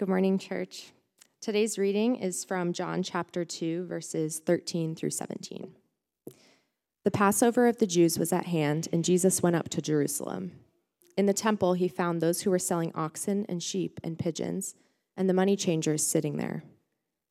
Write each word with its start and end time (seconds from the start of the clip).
Good 0.00 0.08
morning, 0.08 0.38
church. 0.38 0.92
Today's 1.42 1.76
reading 1.78 2.16
is 2.16 2.42
from 2.42 2.72
John 2.72 3.02
chapter 3.02 3.44
2, 3.44 3.84
verses 3.84 4.38
13 4.38 4.94
through 4.94 5.10
17. 5.10 5.74
The 7.04 7.10
Passover 7.10 7.66
of 7.66 7.76
the 7.76 7.86
Jews 7.86 8.18
was 8.18 8.32
at 8.32 8.46
hand, 8.46 8.88
and 8.94 9.04
Jesus 9.04 9.42
went 9.42 9.56
up 9.56 9.68
to 9.68 9.82
Jerusalem. 9.82 10.52
In 11.18 11.26
the 11.26 11.34
temple, 11.34 11.74
he 11.74 11.86
found 11.86 12.22
those 12.22 12.40
who 12.40 12.50
were 12.50 12.58
selling 12.58 12.92
oxen 12.94 13.44
and 13.46 13.62
sheep 13.62 14.00
and 14.02 14.18
pigeons, 14.18 14.74
and 15.18 15.28
the 15.28 15.34
money 15.34 15.54
changers 15.54 16.06
sitting 16.06 16.38
there. 16.38 16.64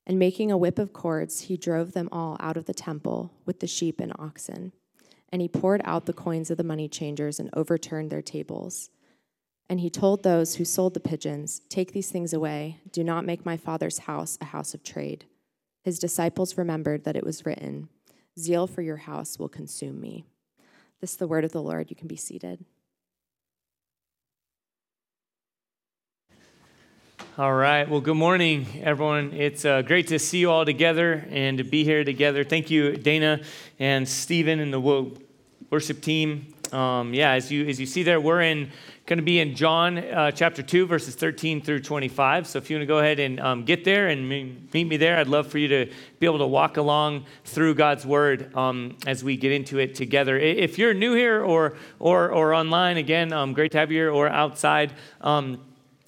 And 0.06 0.20
making 0.20 0.52
a 0.52 0.58
whip 0.58 0.78
of 0.78 0.94
cords, 0.94 1.42
he 1.42 1.58
drove 1.58 1.94
them 1.94 2.08
all 2.12 2.38
out 2.40 2.56
of 2.56 2.66
the 2.66 2.76
temple 2.76 3.34
with 3.48 3.62
the 3.62 3.68
sheep 3.68 4.00
and 4.00 4.14
oxen. 4.20 4.74
And 5.30 5.42
he 5.42 5.48
poured 5.48 5.82
out 5.86 6.06
the 6.06 6.14
coins 6.14 6.52
of 6.52 6.58
the 6.58 6.64
money 6.64 6.88
changers 6.88 7.40
and 7.40 7.50
overturned 7.54 8.12
their 8.12 8.22
tables. 8.22 8.92
And 9.70 9.80
he 9.80 9.92
told 9.92 10.24
those 10.24 10.56
who 10.56 10.66
sold 10.66 10.96
the 10.96 11.00
pigeons, 11.00 11.62
Take 11.70 11.94
these 11.94 12.10
things 12.10 12.34
away. 12.34 12.80
Do 12.92 13.04
not 13.04 13.24
make 13.24 13.46
my 13.46 13.56
father's 13.56 14.00
house 14.00 14.38
a 14.42 14.46
house 14.46 14.74
of 14.74 14.84
trade. 14.84 15.26
His 15.84 16.00
disciples 16.00 16.58
remembered 16.58 17.04
that 17.04 17.16
it 17.16 17.24
was 17.24 17.46
written, 17.46 17.88
Zeal 18.38 18.66
for 18.66 18.82
your 18.82 18.98
house 18.98 19.38
will 19.38 19.48
consume 19.48 20.02
me. 20.02 20.26
This 21.02 21.12
is 21.12 21.18
the 21.18 21.28
word 21.28 21.46
of 21.46 21.52
the 21.52 21.62
Lord. 21.62 21.90
You 21.90 21.96
can 21.96 22.08
be 22.08 22.16
seated. 22.16 22.66
All 27.38 27.54
right. 27.54 27.88
Well, 27.88 28.02
good 28.02 28.18
morning, 28.18 28.66
everyone. 28.82 29.34
It's 29.34 29.64
uh, 29.64 29.82
great 29.84 30.08
to 30.08 30.20
see 30.20 30.40
you 30.40 30.52
all 30.52 30.66
together 30.66 31.26
and 31.30 31.58
to 31.60 31.64
be 31.64 31.84
here 31.84 32.04
together. 32.04 32.44
Thank 32.44 32.70
you, 32.70 32.98
Dana 32.98 33.42
and 33.78 34.08
Stephen 34.08 34.60
and 34.60 34.74
the 34.74 35.12
worship 35.70 36.02
team. 36.02 36.54
Um, 36.74 37.14
yeah, 37.14 37.32
as 37.32 37.52
you 37.52 37.66
as 37.66 37.80
you 37.80 37.86
see 37.86 38.04
there, 38.04 38.20
we're 38.20 38.42
in 38.42 38.72
going 39.10 39.18
to 39.18 39.24
be 39.24 39.40
in 39.40 39.56
John 39.56 39.98
uh, 39.98 40.30
chapter 40.30 40.62
2, 40.62 40.86
verses 40.86 41.16
13 41.16 41.64
through 41.64 41.80
25. 41.80 42.46
So 42.46 42.60
if 42.60 42.70
you 42.70 42.76
want 42.76 42.84
to 42.84 42.86
go 42.86 43.00
ahead 43.00 43.20
and 43.20 43.40
um, 43.40 43.66
get 43.66 43.84
there 43.84 44.10
and 44.10 44.30
meet 44.30 44.88
me 44.88 44.98
there, 44.98 45.18
I'd 45.18 45.28
love 45.28 45.48
for 45.48 45.58
you 45.58 45.68
to 45.68 45.92
be 46.20 46.28
able 46.28 46.38
to 46.38 46.46
walk 46.46 46.78
along 46.78 47.26
through 47.44 47.74
God's 47.74 48.06
word 48.06 48.56
um, 48.56 48.96
as 49.08 49.24
we 49.24 49.36
get 49.36 49.52
into 49.52 49.80
it 49.80 49.96
together. 49.96 50.38
If 50.38 50.78
you're 50.78 50.94
new 50.94 51.16
here 51.16 51.44
or, 51.44 51.76
or, 51.98 52.30
or 52.30 52.54
online, 52.54 52.98
again, 52.98 53.34
um, 53.34 53.54
great 53.54 53.72
to 53.72 53.80
have 53.80 53.92
you 53.92 53.98
here, 53.98 54.12
or 54.12 54.30
outside. 54.30 54.94
Um, 55.22 55.60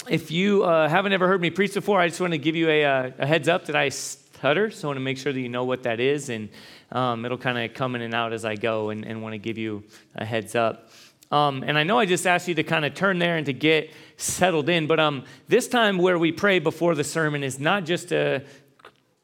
if 0.08 0.30
you 0.30 0.64
uh, 0.64 0.88
haven't 0.88 1.14
ever 1.14 1.28
heard 1.28 1.42
me 1.42 1.50
preach 1.50 1.74
before, 1.74 2.00
I 2.00 2.08
just 2.08 2.22
want 2.22 2.34
to 2.34 2.38
give 2.38 2.56
you 2.56 2.70
a, 2.70 2.86
uh, 2.86 3.12
a 3.18 3.26
heads 3.26 3.48
up 3.48 3.66
that 3.66 3.76
I 3.76 3.90
stutter. 3.90 4.70
So 4.70 4.88
I 4.88 4.90
want 4.90 4.98
to 4.98 5.04
make 5.04 5.18
sure 5.18 5.34
that 5.34 5.40
you 5.40 5.50
know 5.50 5.64
what 5.64 5.82
that 5.84 6.00
is. 6.00 6.30
And 6.30 6.50
um, 6.92 7.26
it'll 7.26 7.40
kind 7.40 7.58
of 7.58 7.74
come 7.74 7.96
in 7.96 8.04
and 8.04 8.14
out 8.14 8.32
as 8.32 8.46
I 8.46 8.58
go 8.58 8.92
and, 8.92 9.06
and 9.06 9.24
want 9.24 9.34
to 9.34 9.40
give 9.40 9.58
you 9.58 9.86
a 10.14 10.24
heads 10.24 10.54
up. 10.54 10.91
Um, 11.32 11.64
and 11.66 11.78
I 11.78 11.84
know 11.84 11.98
I 11.98 12.06
just 12.06 12.28
asked 12.28 12.48
you 12.48 12.56
to 12.56 12.64
kind 12.64 12.84
of 12.84 12.94
turn 12.94 13.20
there 13.20 13.38
and 13.38 13.46
to 13.46 13.54
get 13.54 13.92
settled 14.18 14.68
in, 14.70 14.86
but 14.86 15.00
um, 15.00 15.24
this 15.48 15.68
time 15.68 15.98
where 15.98 16.20
we 16.20 16.32
pray 16.32 16.60
before 16.60 16.94
the 16.94 17.04
sermon 17.04 17.44
is 17.44 17.60
not 17.60 17.86
just 17.86 18.12
a 18.12 18.44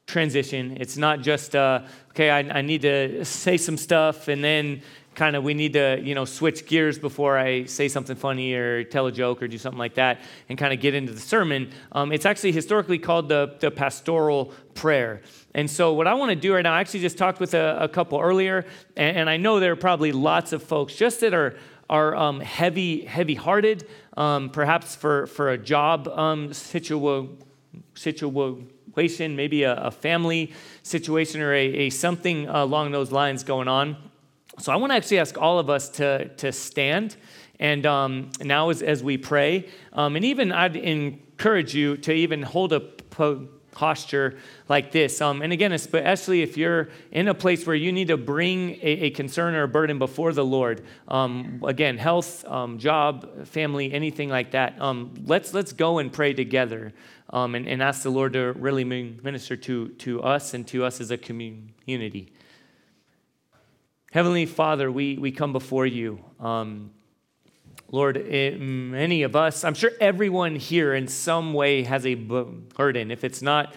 transition. 0.08 0.78
It's 0.80 0.96
not 0.96 1.22
just, 1.22 1.56
uh, 1.56 1.82
okay, 2.12 2.30
I, 2.30 2.40
I 2.40 2.62
need 2.62 2.82
to 2.84 3.26
say 3.26 3.58
some 3.58 3.76
stuff 3.76 4.30
and 4.30 4.42
then 4.42 4.82
kind 5.16 5.36
of 5.36 5.44
we 5.44 5.56
need 5.56 5.74
to 5.74 6.00
you 6.04 6.14
know 6.14 6.26
switch 6.26 6.68
gears 6.68 7.00
before 7.00 7.40
i 7.40 7.66
say 7.66 7.88
something 7.88 8.16
funny 8.16 8.54
or 8.54 8.84
tell 8.84 9.08
a 9.08 9.12
joke 9.12 9.42
or 9.42 9.48
do 9.48 9.58
something 9.58 9.80
like 9.80 9.96
that 9.96 10.20
and 10.48 10.60
kind 10.60 10.72
of 10.72 10.80
get 10.80 10.94
into 10.94 11.12
the 11.12 11.20
sermon 11.20 11.72
um, 11.94 12.12
it's 12.12 12.26
actually 12.26 12.52
historically 12.52 13.00
called 13.00 13.28
the, 13.28 13.58
the 13.60 13.72
pastoral 13.72 14.54
prayer 14.76 15.22
and 15.56 15.72
so 15.72 15.92
what 15.92 16.06
i 16.06 16.14
want 16.14 16.30
to 16.30 16.36
do 16.36 16.54
right 16.54 16.62
now 16.62 16.72
i 16.72 16.80
actually 16.80 17.00
just 17.00 17.18
talked 17.18 17.40
with 17.40 17.56
a, 17.56 17.78
a 17.82 17.90
couple 17.90 18.20
earlier 18.20 18.64
and, 18.96 19.18
and, 19.18 19.30
i 19.30 19.38
know 19.38 19.60
there 19.60 19.72
are 19.72 19.76
probably 19.76 20.12
lots 20.12 20.54
of 20.54 20.62
folks 20.62 20.96
just 20.96 21.20
that 21.22 21.34
are 21.34 21.58
are 21.90 22.16
um, 22.16 22.40
heavy, 22.40 23.06
heavy-hearted, 23.06 23.88
um, 24.16 24.50
perhaps 24.50 24.96
for, 24.96 25.28
for 25.28 25.52
a 25.52 25.58
job 25.58 26.08
um, 26.10 26.50
situa- 26.50 27.30
situation, 27.96 29.36
maybe 29.36 29.64
a, 29.64 29.76
a, 29.76 29.92
family 29.92 30.54
situation 30.84 31.42
or 31.42 31.54
a, 31.54 31.66
a, 31.66 31.90
something 31.90 32.48
along 32.48 32.92
those 32.92 33.12
lines 33.12 33.44
going 33.44 33.68
on. 33.68 33.96
So 34.60 34.72
I 34.74 34.76
want 34.76 34.92
to 34.92 34.96
actually 34.96 35.20
ask 35.20 35.38
all 35.38 35.60
of 35.60 35.70
us 35.70 35.90
to, 35.90 36.30
to 36.36 36.52
stand. 36.52 37.16
And 37.60 37.86
um, 37.86 38.32
now, 38.42 38.70
as, 38.70 38.82
as 38.82 39.04
we 39.04 39.18
pray, 39.18 39.70
um, 39.94 40.16
and 40.16 40.26
even 40.26 40.52
I'd 40.52 40.76
encourage 40.76 41.76
you 41.76 41.98
to 41.98 42.12
even 42.12 42.42
hold 42.42 42.74
a 42.74 42.80
po- 42.80 43.48
posture 43.78 44.40
like 44.68 44.92
this. 44.92 45.22
Um, 45.22 45.44
and 45.44 45.54
again, 45.54 45.72
especially 45.72 46.42
if 46.42 46.58
you're 46.58 46.90
in 47.12 47.28
a 47.28 47.34
place 47.36 47.68
where 47.68 47.76
you 47.76 47.92
need 47.92 48.08
to 48.08 48.18
bring 48.18 48.72
a, 48.82 49.06
a 49.06 49.10
concern 49.12 49.54
or 49.54 49.64
a 49.64 49.68
burden 49.68 50.00
before 50.00 50.34
the 50.34 50.44
Lord, 50.44 50.84
um, 51.08 51.62
again, 51.64 52.00
health, 52.00 52.44
um, 52.46 52.80
job, 52.80 53.46
family, 53.46 53.94
anything 53.94 54.30
like 54.30 54.52
that, 54.52 54.82
um, 54.82 55.14
let's, 55.26 55.54
let's 55.54 55.74
go 55.74 56.00
and 56.00 56.12
pray 56.12 56.34
together 56.34 56.92
um, 57.30 57.54
and, 57.54 57.68
and 57.68 57.84
ask 57.84 58.02
the 58.02 58.10
Lord 58.10 58.34
to 58.34 58.54
really 58.54 58.84
minister 58.84 59.56
to, 59.56 59.90
to 59.90 60.24
us 60.24 60.56
and 60.56 60.66
to 60.70 60.84
us 60.84 61.00
as 61.00 61.12
a 61.12 61.18
community. 61.18 62.34
Heavenly 64.12 64.48
Father, 64.48 64.92
we, 64.92 65.20
we 65.20 65.32
come 65.32 65.54
before 65.54 65.86
you. 65.86 66.26
Um, 66.40 66.90
Lord, 67.90 68.18
it, 68.18 68.60
many 68.60 69.24
of 69.24 69.36
us, 69.36 69.64
I'm 69.64 69.74
sure 69.74 69.92
everyone 70.02 70.56
here 70.56 70.94
in 70.94 71.08
some 71.08 71.54
way 71.54 71.84
has 71.84 72.06
a 72.06 72.16
burden. 72.16 73.12
If 73.12 73.24
it's 73.24 73.42
not 73.42 73.74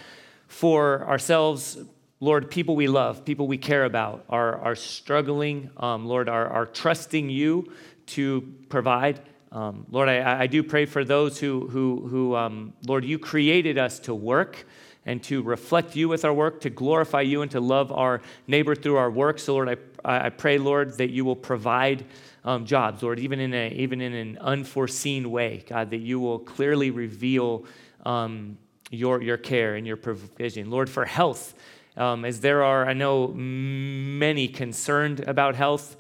for 0.49 1.07
ourselves, 1.07 1.79
Lord, 2.19 2.51
people 2.51 2.75
we 2.75 2.89
love, 2.89 3.25
people 3.25 3.47
we 3.47 3.57
care 3.57 3.85
about 3.85 4.25
are, 4.29 4.59
are 4.59 4.75
struggling. 4.75 5.71
Um, 5.77 6.07
Lord, 6.07 6.29
are, 6.29 6.49
are 6.49 6.67
trusting 6.67 7.31
you 7.31 7.73
to 8.07 8.53
provide. 8.69 9.21
Um, 9.53 9.87
Lord, 9.91 10.09
I, 10.09 10.43
I 10.43 10.47
do 10.49 10.65
pray 10.65 10.87
for 10.87 11.05
those 11.05 11.39
who, 11.39 11.69
who, 11.69 12.09
who 12.09 12.35
um, 12.35 12.73
Lord, 12.85 13.05
you 13.05 13.19
created 13.19 13.79
us 13.79 14.01
to 14.01 14.15
work 14.15 14.67
and 15.07 15.23
to 15.25 15.43
reflect 15.43 15.95
you 15.95 16.09
with 16.09 16.25
our 16.25 16.33
work, 16.33 16.61
to 16.63 16.71
glorify 16.71 17.21
you 17.21 17.43
and 17.43 17.51
to 17.53 17.61
love 17.61 17.93
our 17.93 18.21
neighbor 18.49 18.75
through 18.75 18.97
our 18.97 19.11
work. 19.11 19.39
So, 19.39 19.55
Lord, 19.55 19.69
I, 20.05 20.27
I 20.27 20.31
pray, 20.31 20.59
Lord, 20.59 20.99
that 20.99 21.11
you 21.11 21.25
will 21.25 21.37
provide 21.37 22.05
um, 22.45 22.65
jobs, 22.65 23.03
Lord, 23.03 23.19
even 23.19 23.41
in, 23.41 23.53
a, 23.55 23.71
even 23.71 24.01
in 24.01 24.15
an 24.15 24.39
unforeseen 24.39 25.31
way, 25.31 25.65
God, 25.69 25.91
that 25.91 25.99
you 25.99 26.21
will 26.21 26.39
clearly 26.39 26.91
reveal 26.91 27.65
um, 28.05 28.57
your, 28.91 29.23
your 29.23 29.37
care 29.37 29.75
and 29.75 29.87
your 29.87 29.97
provision. 29.97 30.71
Lord, 30.71 30.89
for 30.89 31.05
health, 31.05 31.55
um, 31.97 32.25
as 32.25 32.41
there 32.41 32.63
are, 32.63 32.89
I 32.89 32.93
know, 32.93 33.29
many 33.29 34.49
concerned 34.49 35.21
about 35.21 35.55
health, 35.55 35.97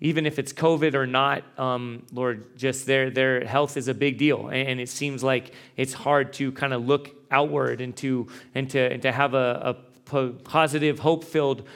even 0.00 0.26
if 0.26 0.38
it's 0.38 0.52
COVID 0.52 0.94
or 0.94 1.06
not, 1.06 1.44
um, 1.58 2.04
Lord, 2.12 2.56
just 2.56 2.86
their, 2.86 3.10
their 3.10 3.44
health 3.44 3.76
is 3.76 3.88
a 3.88 3.94
big 3.94 4.18
deal. 4.18 4.48
And 4.48 4.80
it 4.80 4.88
seems 4.88 5.22
like 5.22 5.52
it's 5.76 5.92
hard 5.92 6.32
to 6.34 6.52
kind 6.52 6.74
of 6.74 6.86
look 6.86 7.10
outward 7.30 7.80
and 7.80 7.96
to, 7.98 8.26
and 8.54 8.68
to, 8.70 8.80
and 8.80 9.02
to 9.02 9.12
have 9.12 9.34
a, 9.34 9.76
a 10.10 10.28
positive, 10.44 10.98
hope 10.98 11.24
filled 11.24 11.66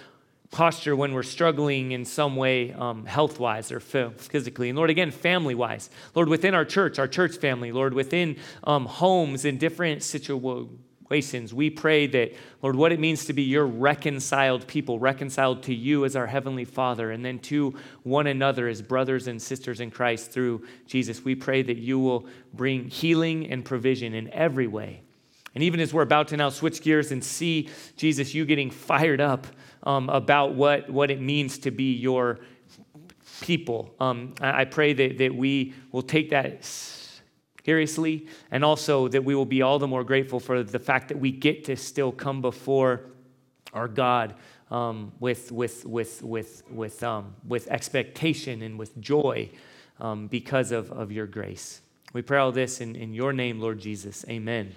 posture 0.51 0.97
when 0.97 1.13
we're 1.13 1.23
struggling 1.23 1.93
in 1.93 2.05
some 2.05 2.37
way 2.37 2.73
um, 2.73 3.05
health 3.05 3.39
wise 3.39 3.71
or 3.71 3.81
physically. 3.81 4.71
And 4.71 4.77
Lord, 4.77 4.91
again, 4.91 5.11
family 5.11 5.55
wise. 5.55 5.91
Lord, 6.15 6.29
within 6.29 6.55
our 6.55 6.65
church, 6.65 6.99
our 6.99 7.09
church 7.09 7.37
family, 7.37 7.71
Lord, 7.71 7.93
within 7.93 8.37
um, 8.65 8.87
homes 8.87 9.45
in 9.45 9.59
different 9.59 10.03
situations, 10.03 11.53
we 11.53 11.69
pray 11.69 12.07
that, 12.07 12.35
Lord, 12.63 12.77
what 12.77 12.93
it 12.93 13.01
means 13.01 13.27
to 13.27 13.35
be 13.35 13.43
your 13.43 13.67
reconciled 13.67 14.67
people, 14.67 14.99
reconciled 14.99 15.63
to 15.65 15.75
you 15.75 16.07
as 16.07 16.17
our 16.17 16.27
Heavenly 16.27 16.65
Father, 16.65 17.11
and 17.11 17.23
then 17.23 17.39
to 17.41 17.75
one 18.03 18.27
another 18.27 18.69
as 18.69 18.81
brothers 18.81 19.27
and 19.27 19.41
sisters 19.41 19.81
in 19.81 19.91
Christ 19.91 20.31
through 20.31 20.67
Jesus. 20.87 21.25
We 21.25 21.35
pray 21.35 21.63
that 21.63 21.77
you 21.77 21.99
will 21.99 22.27
bring 22.55 22.89
healing 22.89 23.51
and 23.51 23.65
provision 23.65 24.15
in 24.15 24.33
every 24.33 24.67
way. 24.67 25.03
And 25.55 25.65
even 25.65 25.81
as 25.81 25.93
we're 25.93 26.03
about 26.03 26.29
to 26.29 26.37
now 26.37 26.51
switch 26.51 26.83
gears 26.83 27.11
and 27.11 27.25
see 27.25 27.69
Jesus, 27.97 28.35
you 28.35 28.45
getting 28.45 28.71
fired 28.71 29.21
up 29.21 29.47
um, 29.89 30.11
about 30.11 30.55
what, 30.55 30.91
what 30.91 31.11
it 31.11 31.19
means 31.19 31.57
to 31.57 31.71
be 31.71 31.95
your 31.95 32.41
people. 33.41 33.95
Um, 33.99 34.35
I 34.39 34.67
pray 34.67 34.93
that, 34.93 35.17
that 35.17 35.35
we 35.35 35.73
will 35.93 36.03
take 36.03 36.29
that 36.31 36.63
seriously 37.65 38.27
and 38.51 38.63
also 38.63 39.09
that 39.09 39.25
we 39.25 39.35
will 39.35 39.47
be 39.47 39.63
all 39.63 39.79
the 39.79 39.87
more 39.87 40.05
grateful 40.05 40.41
for 40.41 40.63
the 40.63 40.79
fact 40.79 41.09
that 41.09 41.19
we 41.19 41.33
get 41.33 41.65
to 41.65 41.77
still 41.77 42.13
come 42.13 42.43
before 42.43 43.07
our 43.73 43.89
God 43.89 44.35
um, 44.71 45.13
with, 45.21 45.51
with, 45.51 45.87
with, 45.87 46.23
with, 46.23 46.63
with, 46.71 47.03
um, 47.03 47.35
with 47.47 47.67
expectation 47.69 48.61
and 48.61 48.79
with 48.79 49.01
joy 49.01 49.49
um, 50.01 50.27
because 50.27 50.71
of, 50.71 50.93
of 50.93 51.11
your 51.11 51.27
grace. 51.27 51.81
We 52.13 52.21
pray 52.21 52.39
all 52.39 52.53
this 52.53 52.83
in, 52.83 52.95
in 52.95 53.15
your 53.15 53.33
name, 53.33 53.59
Lord 53.59 53.79
Jesus. 53.79 54.23
Amen. 54.29 54.75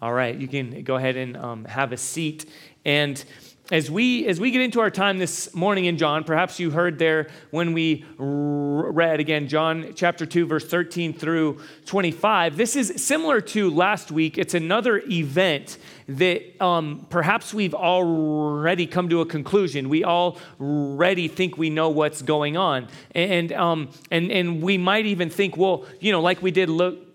All 0.00 0.12
right, 0.12 0.34
you 0.34 0.48
can 0.48 0.82
go 0.82 0.96
ahead 0.96 1.16
and 1.16 1.36
um, 1.36 1.64
have 1.64 1.92
a 1.92 1.96
seat. 1.96 2.46
And 2.84 3.22
as 3.70 3.90
we 3.90 4.26
as 4.26 4.40
we 4.40 4.50
get 4.50 4.62
into 4.62 4.80
our 4.80 4.90
time 4.90 5.18
this 5.18 5.54
morning 5.54 5.84
in 5.84 5.96
John, 5.96 6.24
perhaps 6.24 6.58
you 6.58 6.70
heard 6.70 6.98
there 6.98 7.28
when 7.50 7.72
we 7.72 8.04
read 8.18 9.20
again 9.20 9.46
John 9.48 9.92
chapter 9.94 10.26
2 10.26 10.46
verse 10.46 10.66
13 10.66 11.12
through 11.12 11.60
25. 11.86 12.56
This 12.56 12.74
is 12.74 12.92
similar 12.96 13.40
to 13.40 13.70
last 13.70 14.10
week. 14.10 14.38
It's 14.38 14.54
another 14.54 15.02
event 15.08 15.78
that 16.08 16.60
um, 16.60 17.06
perhaps 17.10 17.54
we've 17.54 17.74
already 17.74 18.86
come 18.86 19.08
to 19.10 19.20
a 19.20 19.26
conclusion. 19.26 19.88
We 19.88 20.04
already 20.04 21.28
think 21.28 21.56
we 21.56 21.70
know 21.70 21.90
what's 21.90 22.22
going 22.22 22.56
on, 22.56 22.88
and 23.14 23.52
um, 23.52 23.90
and 24.10 24.32
and 24.32 24.62
we 24.62 24.78
might 24.78 25.06
even 25.06 25.30
think, 25.30 25.56
well, 25.56 25.86
you 26.00 26.10
know, 26.10 26.20
like 26.20 26.42
we 26.42 26.50
did 26.50 26.68
look 26.68 27.06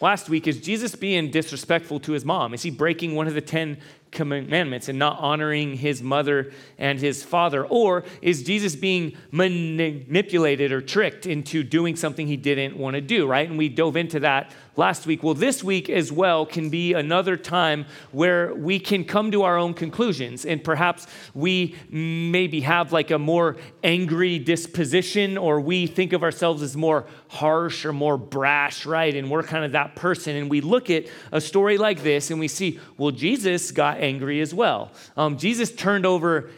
last 0.00 0.28
week 0.28 0.46
is 0.46 0.60
Jesus 0.60 0.94
being 0.94 1.30
disrespectful 1.30 1.98
to 2.00 2.12
his 2.12 2.24
mom? 2.24 2.52
Is 2.52 2.62
he 2.62 2.70
breaking 2.70 3.14
one 3.14 3.26
of 3.26 3.34
the 3.34 3.40
10 3.40 3.78
commandments 4.14 4.88
and 4.88 4.98
not 4.98 5.18
honoring 5.20 5.74
his 5.76 6.02
mother 6.02 6.52
and 6.78 6.98
his 6.98 7.22
father? 7.22 7.66
Or 7.66 8.04
is 8.22 8.42
Jesus 8.42 8.74
being 8.74 9.16
manipulated 9.30 10.72
or 10.72 10.80
tricked 10.80 11.26
into 11.26 11.62
doing 11.62 11.96
something 11.96 12.26
he 12.26 12.36
didn't 12.36 12.76
want 12.76 12.94
to 12.94 13.00
do, 13.02 13.26
right? 13.26 13.48
And 13.48 13.58
we 13.58 13.68
dove 13.68 13.96
into 13.96 14.20
that 14.20 14.52
last 14.76 15.06
week. 15.06 15.22
Well, 15.22 15.34
this 15.34 15.62
week 15.62 15.88
as 15.88 16.10
well 16.10 16.46
can 16.46 16.70
be 16.70 16.92
another 16.92 17.36
time 17.36 17.86
where 18.12 18.54
we 18.54 18.78
can 18.78 19.04
come 19.04 19.30
to 19.32 19.42
our 19.42 19.56
own 19.56 19.74
conclusions 19.74 20.44
and 20.44 20.62
perhaps 20.62 21.06
we 21.34 21.76
maybe 21.90 22.60
have 22.60 22.92
like 22.92 23.10
a 23.10 23.18
more 23.18 23.56
angry 23.82 24.38
disposition 24.38 25.38
or 25.38 25.60
we 25.60 25.86
think 25.86 26.12
of 26.12 26.22
ourselves 26.22 26.62
as 26.62 26.76
more 26.76 27.06
harsh 27.28 27.84
or 27.84 27.92
more 27.92 28.16
brash, 28.16 28.86
right? 28.86 29.14
And 29.14 29.30
we're 29.30 29.42
kind 29.42 29.64
of 29.64 29.72
that 29.72 29.96
person. 29.96 30.36
And 30.36 30.50
we 30.50 30.60
look 30.60 30.90
at 30.90 31.06
a 31.32 31.40
story 31.40 31.78
like 31.78 32.02
this 32.02 32.30
and 32.30 32.40
we 32.40 32.48
see, 32.48 32.80
well, 32.96 33.10
Jesus 33.10 33.70
got 33.70 33.98
angry 33.98 34.40
as 34.40 34.54
well. 34.54 34.92
Um, 35.16 35.36
Jesus 35.36 35.72
turned 35.72 36.06
over 36.06 36.50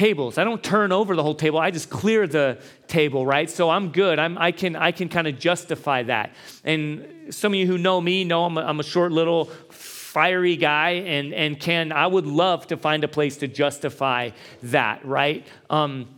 tables. 0.00 0.38
I 0.38 0.44
don't 0.44 0.64
turn 0.64 0.92
over 0.92 1.14
the 1.14 1.22
whole 1.22 1.34
table. 1.34 1.58
I 1.58 1.70
just 1.70 1.90
clear 1.90 2.26
the 2.26 2.58
table, 2.88 3.26
right? 3.26 3.50
So 3.50 3.68
I'm 3.68 3.92
good. 3.92 4.18
I'm, 4.18 4.38
I 4.38 4.50
can 4.50 4.74
I 4.74 4.92
can 4.92 5.10
kind 5.10 5.26
of 5.26 5.38
justify 5.38 6.04
that. 6.04 6.32
And 6.64 7.34
some 7.34 7.52
of 7.52 7.58
you 7.58 7.66
who 7.66 7.76
know 7.76 8.00
me 8.00 8.24
know 8.24 8.46
I'm 8.46 8.56
a, 8.56 8.62
I'm 8.62 8.80
a 8.80 8.82
short 8.82 9.12
little 9.12 9.44
fiery 9.70 10.56
guy 10.56 10.90
and 11.16 11.34
and 11.34 11.60
can 11.60 11.92
I 11.92 12.06
would 12.06 12.26
love 12.26 12.66
to 12.68 12.78
find 12.78 13.04
a 13.04 13.08
place 13.08 13.36
to 13.38 13.46
justify 13.46 14.30
that, 14.62 15.04
right? 15.04 15.46
Um, 15.68 16.08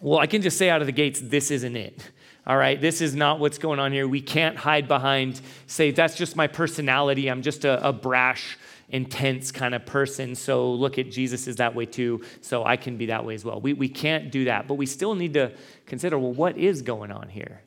well, 0.00 0.20
I 0.20 0.28
can 0.28 0.40
just 0.40 0.56
say 0.56 0.70
out 0.70 0.80
of 0.80 0.86
the 0.86 0.92
gates, 0.92 1.20
this 1.20 1.50
isn't 1.50 1.76
it. 1.76 2.10
All 2.46 2.56
right, 2.56 2.80
this 2.80 3.00
is 3.00 3.16
not 3.16 3.40
what's 3.40 3.58
going 3.58 3.80
on 3.80 3.90
here. 3.90 4.06
We 4.06 4.20
can't 4.20 4.56
hide 4.56 4.86
behind, 4.86 5.40
say, 5.66 5.90
that's 5.92 6.14
just 6.14 6.36
my 6.36 6.46
personality. 6.46 7.30
I'm 7.30 7.42
just 7.42 7.64
a, 7.64 7.88
a 7.88 7.92
brash 7.92 8.58
intense 8.94 9.50
kind 9.50 9.74
of 9.74 9.84
person. 9.84 10.36
So 10.36 10.72
look 10.72 10.98
at 10.98 11.10
Jesus 11.10 11.48
is 11.48 11.56
that 11.56 11.74
way 11.74 11.84
too. 11.84 12.22
So 12.40 12.64
I 12.64 12.76
can 12.76 12.96
be 12.96 13.06
that 13.06 13.24
way 13.24 13.34
as 13.34 13.44
well. 13.44 13.60
We, 13.60 13.72
we 13.72 13.88
can't 13.88 14.30
do 14.30 14.44
that, 14.44 14.68
but 14.68 14.74
we 14.74 14.86
still 14.86 15.16
need 15.16 15.34
to 15.34 15.52
consider 15.84 16.16
well, 16.16 16.32
what 16.32 16.56
is 16.56 16.80
going 16.80 17.10
on 17.10 17.28
here? 17.28 17.60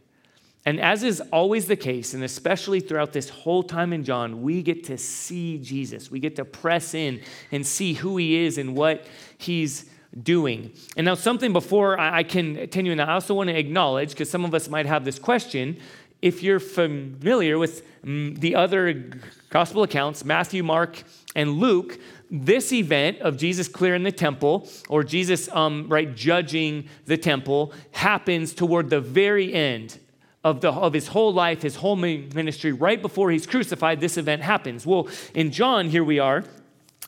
And 0.66 0.80
as 0.80 1.04
is 1.04 1.22
always 1.32 1.68
the 1.68 1.76
case, 1.76 2.14
and 2.14 2.24
especially 2.24 2.80
throughout 2.80 3.12
this 3.12 3.28
whole 3.30 3.62
time 3.62 3.92
in 3.92 4.06
John, 4.06 4.42
we 4.42 4.62
get 4.62 4.86
to 4.86 4.98
see 4.98 5.58
Jesus. 5.58 6.10
We 6.10 6.20
get 6.20 6.38
to 6.38 6.46
press 6.46 6.94
in 6.94 7.22
and 7.52 7.68
see 7.68 7.94
who 7.94 8.16
he 8.16 8.46
is 8.46 8.58
and 8.58 8.76
what 8.76 9.06
he's 9.38 9.90
doing. 10.24 10.72
And 10.96 11.06
now, 11.06 11.16
something 11.16 11.54
before 11.54 12.00
I 12.00 12.24
can 12.24 12.56
continue, 12.56 12.92
and 12.92 13.02
I 13.02 13.14
also 13.14 13.34
want 13.34 13.50
to 13.50 13.58
acknowledge, 13.58 14.10
because 14.10 14.30
some 14.30 14.44
of 14.44 14.54
us 14.54 14.68
might 14.68 14.86
have 14.86 15.06
this 15.06 15.20
question 15.20 15.78
if 16.22 16.42
you're 16.42 16.60
familiar 16.60 17.58
with 17.58 17.84
mm, 18.04 18.38
the 18.40 18.56
other 18.56 19.12
gospel 19.50 19.84
accounts, 19.84 20.26
Matthew, 20.26 20.64
Mark, 20.64 21.04
and 21.36 21.52
Luke, 21.60 22.00
this 22.30 22.74
event 22.74 23.20
of 23.20 23.38
Jesus 23.38 23.68
clearing 23.68 24.04
the 24.04 24.12
temple 24.12 24.68
or 24.90 25.04
Jesus 25.04 25.50
um, 25.50 25.88
right 25.88 26.14
judging 26.16 26.90
the 27.06 27.18
temple 27.18 27.74
happens 27.92 28.54
toward 28.54 28.90
the 28.90 29.00
very 29.00 29.54
end 29.54 30.00
of, 30.44 30.62
the, 30.62 30.72
of 30.72 30.94
his 30.94 31.08
whole 31.08 31.34
life, 31.34 31.62
his 31.62 31.76
whole 31.76 31.96
ministry, 31.96 32.72
right 32.72 33.02
before 33.02 33.32
he's 33.32 33.46
crucified, 33.46 34.00
this 34.00 34.18
event 34.18 34.42
happens. 34.42 34.86
Well, 34.86 35.10
in 35.34 35.52
John, 35.52 35.90
here 35.90 36.04
we 36.04 36.20
are, 36.20 36.44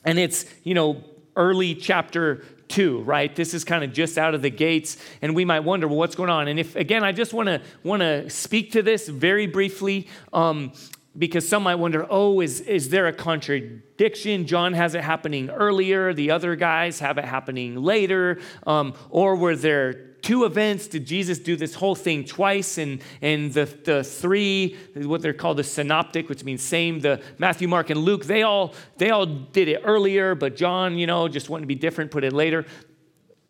and 0.04 0.20
it's, 0.20 0.46
you 0.64 0.74
know, 0.74 1.04
early 1.36 1.74
chapter 1.74 2.44
two, 2.69 3.01
right? 3.01 3.36
This 3.36 3.54
is 3.54 3.66
kind 3.66 3.83
of 3.83 3.92
just 3.92 4.18
out 4.18 4.33
of 4.33 4.42
the 4.42 4.50
gates, 4.50 4.98
and 5.21 5.36
we 5.36 5.44
might 5.44 5.62
wonder, 5.62 5.88
well, 5.88 5.98
what's 5.98 6.16
going 6.16 6.30
on? 6.30 6.48
And 6.48 6.60
if 6.60 6.75
again, 6.75 7.04
I 7.04 7.12
just 7.12 7.33
want 7.33 7.48
to 7.48 7.62
want 7.83 8.01
to 8.01 8.30
speak 8.30 8.71
to 8.71 8.81
this 8.81 9.10
very 9.10 9.48
briefly. 9.48 10.07
Um, 10.31 10.71
because 11.18 11.48
some 11.50 11.63
might 11.63 11.75
wonder, 11.75 12.06
oh, 12.10 12.39
is, 12.39 12.62
is 12.62 12.89
there 12.89 13.07
a 13.07 13.12
contradiction? 13.12 14.45
John 14.45 14.74
has 14.74 14.95
it 14.95 15.04
happening 15.04 15.50
earlier, 15.50 16.13
the 16.13 16.31
other 16.31 16.56
guys 16.56 17.00
have 17.00 17.18
it 17.18 17.25
happening 17.25 17.75
later, 17.75 18.39
um, 18.66 18.94
or 19.10 19.36
were 19.36 19.56
there 19.56 20.09
two 20.21 20.45
events 20.45 20.88
did 20.88 21.06
Jesus 21.06 21.39
do 21.39 21.56
this 21.56 21.74
whole 21.74 21.95
thing 21.95 22.24
twice? 22.24 22.77
And, 22.77 23.01
and 23.21 23.54
the, 23.54 23.66
the 23.66 24.04
three, 24.04 24.77
what 24.95 25.21
they're 25.21 25.33
called 25.33 25.57
the 25.57 25.63
synoptic, 25.63 26.30
which 26.30 26.44
means 26.44 26.62
same, 26.62 27.00
the 27.00 27.21
Matthew, 27.38 27.68
Mark, 27.68 27.89
and 27.89 28.01
Luke, 28.01 28.25
they 28.25 28.44
all, 28.44 28.74
they 28.98 29.10
all 29.10 29.25
did 29.25 29.68
it 29.68 29.81
earlier, 29.83 30.36
but 30.36 30.56
John, 30.56 30.98
you 30.98 31.07
know, 31.07 31.27
just 31.27 31.50
wanted 31.50 31.62
to 31.62 31.68
be 31.68 31.75
different, 31.75 32.12
put 32.12 32.24
it 32.24 32.33
later. 32.33 32.66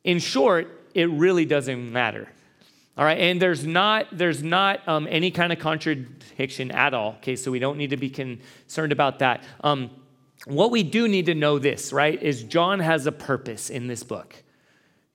In 0.04 0.20
short, 0.20 0.86
it 0.94 1.10
really 1.10 1.46
doesn't 1.46 1.92
matter. 1.92 2.30
All 2.98 3.06
right, 3.06 3.18
and 3.18 3.42
there's 3.42 3.66
not 3.66 4.08
there's 4.12 4.44
not 4.44 4.86
um, 4.86 5.08
any 5.10 5.32
kind 5.32 5.54
of 5.54 5.60
contradiction 5.60 6.70
at 6.72 6.94
all. 6.94 7.14
Okay, 7.20 7.38
so 7.38 7.50
we 7.50 7.58
don't 7.58 7.78
need 7.78 7.92
to 7.92 7.98
be 7.98 8.10
concerned 8.10 8.92
about 8.92 9.20
that. 9.20 9.46
Um, 9.64 9.90
what 10.46 10.70
we 10.70 10.84
do 10.84 11.08
need 11.08 11.28
to 11.28 11.34
know 11.34 11.60
this, 11.60 11.94
right, 11.94 12.22
is 12.22 12.44
John 12.44 12.80
has 12.80 13.06
a 13.06 13.14
purpose 13.14 13.70
in 13.70 13.88
this 13.88 14.04
book. 14.04 14.36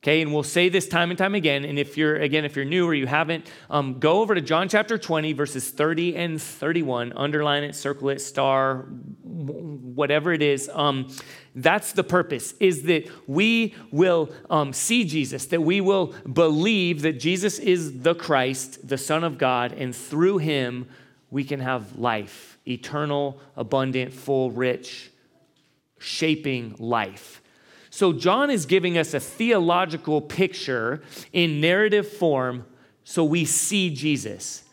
Okay, 0.05 0.21
and 0.21 0.35
we'll 0.35 0.43
say 0.43 0.69
this 0.69 0.87
time 0.87 1.11
and 1.11 1.17
time 1.17 1.35
again. 1.35 1.65
And 1.65 1.79
if 1.79 1.97
you're, 1.97 2.17
again, 2.17 2.45
if 2.45 2.57
you're 2.57 2.67
new 2.67 2.87
or 2.87 2.93
you 2.93 3.07
haven't, 3.07 3.51
um, 3.71 4.01
go 4.01 4.21
over 4.21 4.35
to 4.35 4.43
John 4.43 4.69
chapter 4.69 4.99
20, 4.99 5.33
verses 5.33 5.71
30 5.71 6.15
and 6.17 6.43
31. 6.43 7.15
Underline 7.17 7.65
it, 7.65 7.75
circle 7.75 8.11
it, 8.11 8.21
star, 8.21 8.81
whatever 9.23 10.35
it 10.35 10.43
is. 10.43 10.69
Um, 10.75 11.09
that's 11.55 11.93
the 11.93 12.05
purpose, 12.05 12.53
is 12.61 12.83
that 12.83 13.09
we 13.27 13.75
will 13.91 14.31
um, 14.51 14.75
see 14.75 15.05
Jesus, 15.05 15.47
that 15.47 15.63
we 15.63 15.81
will 15.81 16.09
believe 16.31 17.01
that 17.01 17.19
Jesus 17.19 17.59
is 17.59 18.03
the 18.03 18.15
Christ, 18.15 18.87
the 18.87 18.99
Son 18.99 19.25
of 19.25 19.39
God, 19.39 19.73
and 19.73 19.97
through 19.97 20.37
him 20.37 20.87
we 21.31 21.45
can 21.45 21.61
have 21.61 21.99
life, 21.99 22.59
eternal, 22.69 23.41
abundant, 23.57 24.13
full, 24.13 24.51
rich, 24.51 25.11
shaping 25.99 26.77
life. 26.79 27.41
So, 27.95 28.13
John 28.13 28.51
is 28.51 28.67
giving 28.67 28.99
us 28.99 29.15
a 29.15 29.21
theological 29.21 30.21
picture 30.21 31.01
in 31.33 31.61
narrative 31.61 32.09
form 32.09 32.67
so 33.05 33.23
we 33.23 33.45
see 33.45 33.89
Jesus. 33.95 34.65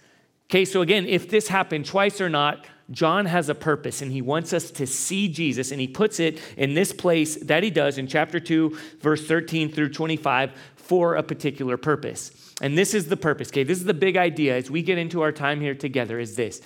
Okay, 0.50 0.66
so 0.66 0.82
again, 0.82 1.06
if 1.06 1.30
this 1.30 1.48
happened 1.48 1.86
twice 1.86 2.20
or 2.20 2.30
not, 2.30 2.66
John 2.90 3.28
has 3.28 3.48
a 3.48 3.54
purpose 3.54 4.02
and 4.02 4.12
he 4.12 4.24
wants 4.24 4.54
us 4.54 4.72
to 4.72 4.88
see 4.88 5.28
Jesus, 5.28 5.72
and 5.72 5.80
he 5.80 5.88
puts 5.88 6.20
it 6.20 6.42
in 6.58 6.74
this 6.74 6.92
place 6.92 7.36
that 7.44 7.62
he 7.62 7.70
does 7.70 8.00
in 8.00 8.08
chapter 8.08 8.40
2, 8.40 8.76
verse 9.02 9.28
13 9.28 9.72
through 9.72 9.90
25 9.90 10.54
for 10.76 11.14
a 11.14 11.22
particular 11.22 11.78
purpose. 11.78 12.56
And 12.60 12.76
this 12.76 12.96
is 12.96 13.08
the 13.08 13.18
purpose, 13.18 13.50
okay? 13.50 13.64
This 13.64 13.78
is 13.78 13.86
the 13.86 13.94
big 13.94 14.18
idea 14.18 14.58
as 14.58 14.72
we 14.72 14.82
get 14.82 14.98
into 14.98 15.22
our 15.22 15.32
time 15.32 15.62
here 15.62 15.76
together 15.76 16.20
is 16.20 16.36
this 16.38 16.60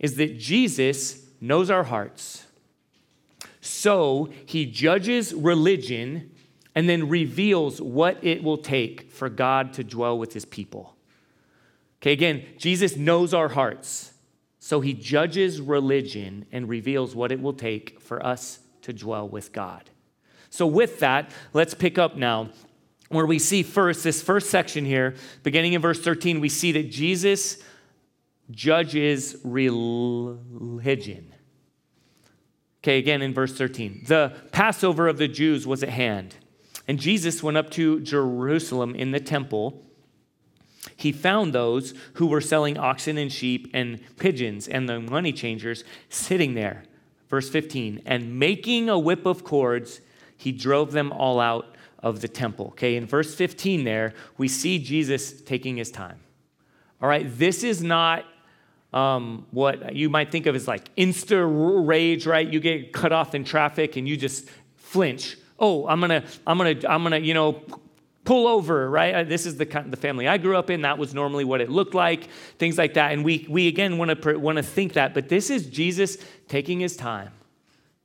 is 0.00 0.16
that 0.16 0.40
Jesus 0.40 1.24
knows 1.40 1.70
our 1.70 1.84
hearts 1.84 2.44
so 3.64 4.28
he 4.44 4.66
judges 4.66 5.32
religion 5.32 6.30
and 6.74 6.86
then 6.88 7.08
reveals 7.08 7.80
what 7.80 8.22
it 8.22 8.42
will 8.42 8.58
take 8.58 9.10
for 9.10 9.30
God 9.30 9.72
to 9.74 9.84
dwell 9.84 10.18
with 10.18 10.34
his 10.34 10.44
people. 10.44 10.96
Okay, 12.02 12.12
again, 12.12 12.44
Jesus 12.58 12.96
knows 12.96 13.32
our 13.32 13.48
hearts. 13.48 14.12
So 14.58 14.80
he 14.80 14.92
judges 14.92 15.60
religion 15.60 16.44
and 16.52 16.68
reveals 16.68 17.14
what 17.14 17.32
it 17.32 17.40
will 17.40 17.54
take 17.54 18.00
for 18.00 18.24
us 18.24 18.60
to 18.82 18.92
dwell 18.92 19.26
with 19.28 19.52
God. 19.52 19.88
So, 20.50 20.66
with 20.66 21.00
that, 21.00 21.30
let's 21.52 21.74
pick 21.74 21.98
up 21.98 22.16
now 22.16 22.50
where 23.08 23.26
we 23.26 23.38
see 23.38 23.62
first, 23.62 24.04
this 24.04 24.22
first 24.22 24.50
section 24.50 24.84
here, 24.84 25.14
beginning 25.42 25.72
in 25.72 25.80
verse 25.80 26.00
13, 26.00 26.40
we 26.40 26.48
see 26.48 26.72
that 26.72 26.90
Jesus 26.90 27.62
judges 28.50 29.36
religion. 29.42 31.33
Okay, 32.84 32.98
again 32.98 33.22
in 33.22 33.32
verse 33.32 33.56
13. 33.56 34.02
The 34.06 34.34
Passover 34.52 35.08
of 35.08 35.16
the 35.16 35.26
Jews 35.26 35.66
was 35.66 35.82
at 35.82 35.88
hand, 35.88 36.34
and 36.86 37.00
Jesus 37.00 37.42
went 37.42 37.56
up 37.56 37.70
to 37.70 37.98
Jerusalem 38.00 38.94
in 38.94 39.10
the 39.10 39.20
temple. 39.20 39.82
He 40.94 41.10
found 41.10 41.54
those 41.54 41.94
who 42.14 42.26
were 42.26 42.42
selling 42.42 42.76
oxen 42.76 43.16
and 43.16 43.32
sheep 43.32 43.70
and 43.72 44.00
pigeons 44.18 44.68
and 44.68 44.86
the 44.86 45.00
money 45.00 45.32
changers 45.32 45.82
sitting 46.10 46.52
there. 46.52 46.84
Verse 47.30 47.48
15. 47.48 48.02
And 48.04 48.38
making 48.38 48.90
a 48.90 48.98
whip 48.98 49.24
of 49.24 49.44
cords, 49.44 50.02
he 50.36 50.52
drove 50.52 50.92
them 50.92 51.10
all 51.10 51.40
out 51.40 51.76
of 52.00 52.20
the 52.20 52.28
temple. 52.28 52.66
Okay, 52.72 52.96
in 52.96 53.06
verse 53.06 53.34
15 53.34 53.84
there, 53.84 54.12
we 54.36 54.46
see 54.46 54.78
Jesus 54.78 55.40
taking 55.40 55.78
his 55.78 55.90
time. 55.90 56.20
All 57.00 57.08
right, 57.08 57.26
this 57.38 57.64
is 57.64 57.82
not 57.82 58.26
um, 58.94 59.44
what 59.50 59.94
you 59.94 60.08
might 60.08 60.30
think 60.30 60.46
of 60.46 60.54
as 60.54 60.68
like 60.68 60.94
insta 60.94 61.44
rage, 61.86 62.26
right? 62.26 62.48
You 62.48 62.60
get 62.60 62.92
cut 62.92 63.12
off 63.12 63.34
in 63.34 63.44
traffic 63.44 63.96
and 63.96 64.08
you 64.08 64.16
just 64.16 64.48
flinch. 64.76 65.36
Oh, 65.58 65.86
I'm 65.88 66.00
gonna, 66.00 66.24
I'm 66.46 66.56
gonna, 66.56 66.76
I'm 66.88 67.02
gonna, 67.02 67.18
you 67.18 67.34
know, 67.34 67.60
pull 68.24 68.46
over, 68.46 68.88
right? 68.88 69.14
Uh, 69.14 69.24
this 69.24 69.46
is 69.46 69.56
the 69.56 69.66
kind, 69.66 69.92
the 69.92 69.96
family 69.96 70.28
I 70.28 70.38
grew 70.38 70.56
up 70.56 70.70
in. 70.70 70.82
That 70.82 70.96
was 70.96 71.12
normally 71.12 71.44
what 71.44 71.60
it 71.60 71.70
looked 71.70 71.94
like, 71.94 72.28
things 72.58 72.78
like 72.78 72.94
that. 72.94 73.12
And 73.12 73.24
we, 73.24 73.46
we 73.50 73.66
again 73.66 73.98
want 73.98 74.22
to 74.22 74.36
want 74.38 74.56
to 74.56 74.62
think 74.62 74.92
that, 74.92 75.12
but 75.12 75.28
this 75.28 75.50
is 75.50 75.66
Jesus 75.66 76.16
taking 76.48 76.78
his 76.78 76.96
time, 76.96 77.32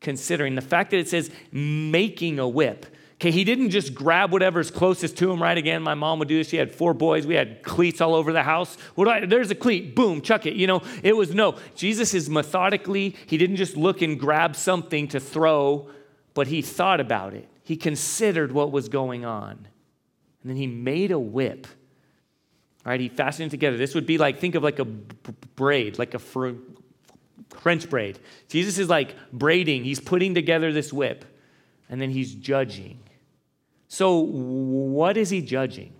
considering 0.02 0.56
the 0.56 0.62
fact 0.62 0.90
that 0.92 0.98
it 0.98 1.08
says 1.08 1.30
making 1.52 2.40
a 2.40 2.48
whip. 2.48 2.88
Okay, 3.20 3.32
he 3.32 3.44
didn't 3.44 3.72
just 3.72 3.94
grab 3.94 4.32
whatever's 4.32 4.72
closest 4.72 5.18
to 5.18 5.30
him, 5.30 5.44
right? 5.44 5.58
Again, 5.58 5.82
my 5.82 5.94
mom 5.94 6.20
would 6.20 6.30
do 6.30 6.38
this. 6.38 6.48
She 6.48 6.56
had 6.56 6.72
four 6.72 6.94
boys. 6.94 7.28
We 7.28 7.36
had 7.36 7.64
cleats 7.64 8.00
all 8.00 8.16
over 8.16 8.32
the 8.32 8.44
house. 8.44 8.78
What 8.96 9.06
do 9.06 9.12
I, 9.12 9.26
there's 9.26 9.52
a 9.52 9.56
cleat, 9.56 9.94
boom, 9.94 10.22
chuck 10.22 10.46
it. 10.46 10.54
You 10.54 10.68
know, 10.68 10.82
it 11.04 11.18
was 11.18 11.36
no. 11.36 11.58
Jesus 11.76 12.14
is 12.14 12.30
methodically, 12.30 13.18
he 13.26 13.38
didn't 13.38 13.58
just 13.58 13.76
look 13.76 14.02
and 14.02 14.18
grab 14.18 14.56
something 14.56 15.10
to 15.10 15.20
throw, 15.20 15.90
but 16.34 16.48
he 16.48 16.62
thought 16.62 17.02
about 17.02 17.34
it. 17.34 17.50
He 17.66 17.76
considered 17.76 18.54
what 18.54 18.72
was 18.72 18.88
going 18.88 19.26
on. 19.26 19.68
And 20.42 20.50
then 20.50 20.56
he 20.56 20.66
made 20.66 21.12
a 21.12 21.20
whip. 21.20 21.68
All 22.86 22.92
right, 22.92 23.02
he 23.02 23.10
fastened 23.10 23.48
it 23.48 23.52
together. 23.52 23.76
This 23.76 23.96
would 23.96 24.06
be 24.06 24.18
like, 24.18 24.40
think 24.40 24.56
of 24.56 24.64
like 24.64 24.80
a 24.80 24.86
braid, 24.86 26.00
like 26.00 26.14
a 26.14 26.20
French 26.20 27.90
braid. 27.90 28.18
Jesus 28.48 28.78
is 28.78 28.88
like 28.88 29.14
braiding, 29.34 29.84
he's 29.84 30.00
putting 30.00 30.34
together 30.34 30.72
this 30.72 30.94
whip, 30.94 31.26
and 31.90 32.02
then 32.02 32.12
he's 32.12 32.34
judging. 32.34 33.00
So, 33.90 34.20
what 34.20 35.18
is 35.18 35.32
he 35.32 35.42
judging? 35.42 35.94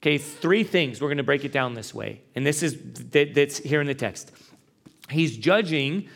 Okay, 0.00 0.16
three 0.16 0.64
things. 0.64 1.00
We're 1.00 1.08
going 1.08 1.18
to 1.18 1.24
break 1.24 1.44
it 1.44 1.52
down 1.52 1.74
this 1.74 1.92
way. 1.92 2.22
And 2.34 2.46
this 2.46 2.62
is 2.62 2.78
that's 3.10 3.58
here 3.58 3.82
in 3.82 3.86
the 3.86 3.94
text. 3.94 4.32
He's 5.10 5.36
judging 5.36 6.08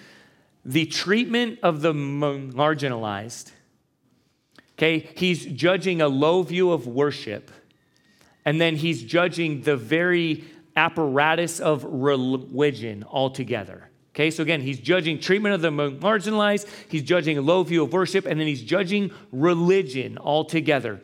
the 0.65 0.87
treatment 0.87 1.59
of 1.63 1.83
the 1.83 1.93
marginalized. 1.93 3.51
Okay, 4.79 5.11
he's 5.17 5.45
judging 5.45 6.01
a 6.01 6.09
low 6.09 6.43
view 6.43 6.71
of 6.71 6.87
worship. 6.87 7.51
And 8.45 8.61
then 8.61 8.77
he's 8.77 9.03
judging 9.03 9.63
the 9.63 9.77
very 9.77 10.45
apparatus 10.77 11.61
of 11.61 11.85
religion 11.85 13.05
altogether. 13.09 13.91
Okay, 14.15 14.31
so 14.31 14.45
again, 14.45 14.61
he's 14.61 14.79
judging 14.79 15.19
treatment 15.19 15.57
of 15.57 15.61
the 15.61 15.71
marginalized, 15.71 16.69
he's 16.89 17.03
judging 17.03 17.37
a 17.37 17.43
low 17.43 17.65
view 17.65 17.83
of 17.83 17.93
worship, 17.93 18.27
and 18.27 18.39
then 18.39 18.47
he's 18.47 18.63
judging 18.63 19.11
religion 19.33 20.19
altogether. 20.19 21.01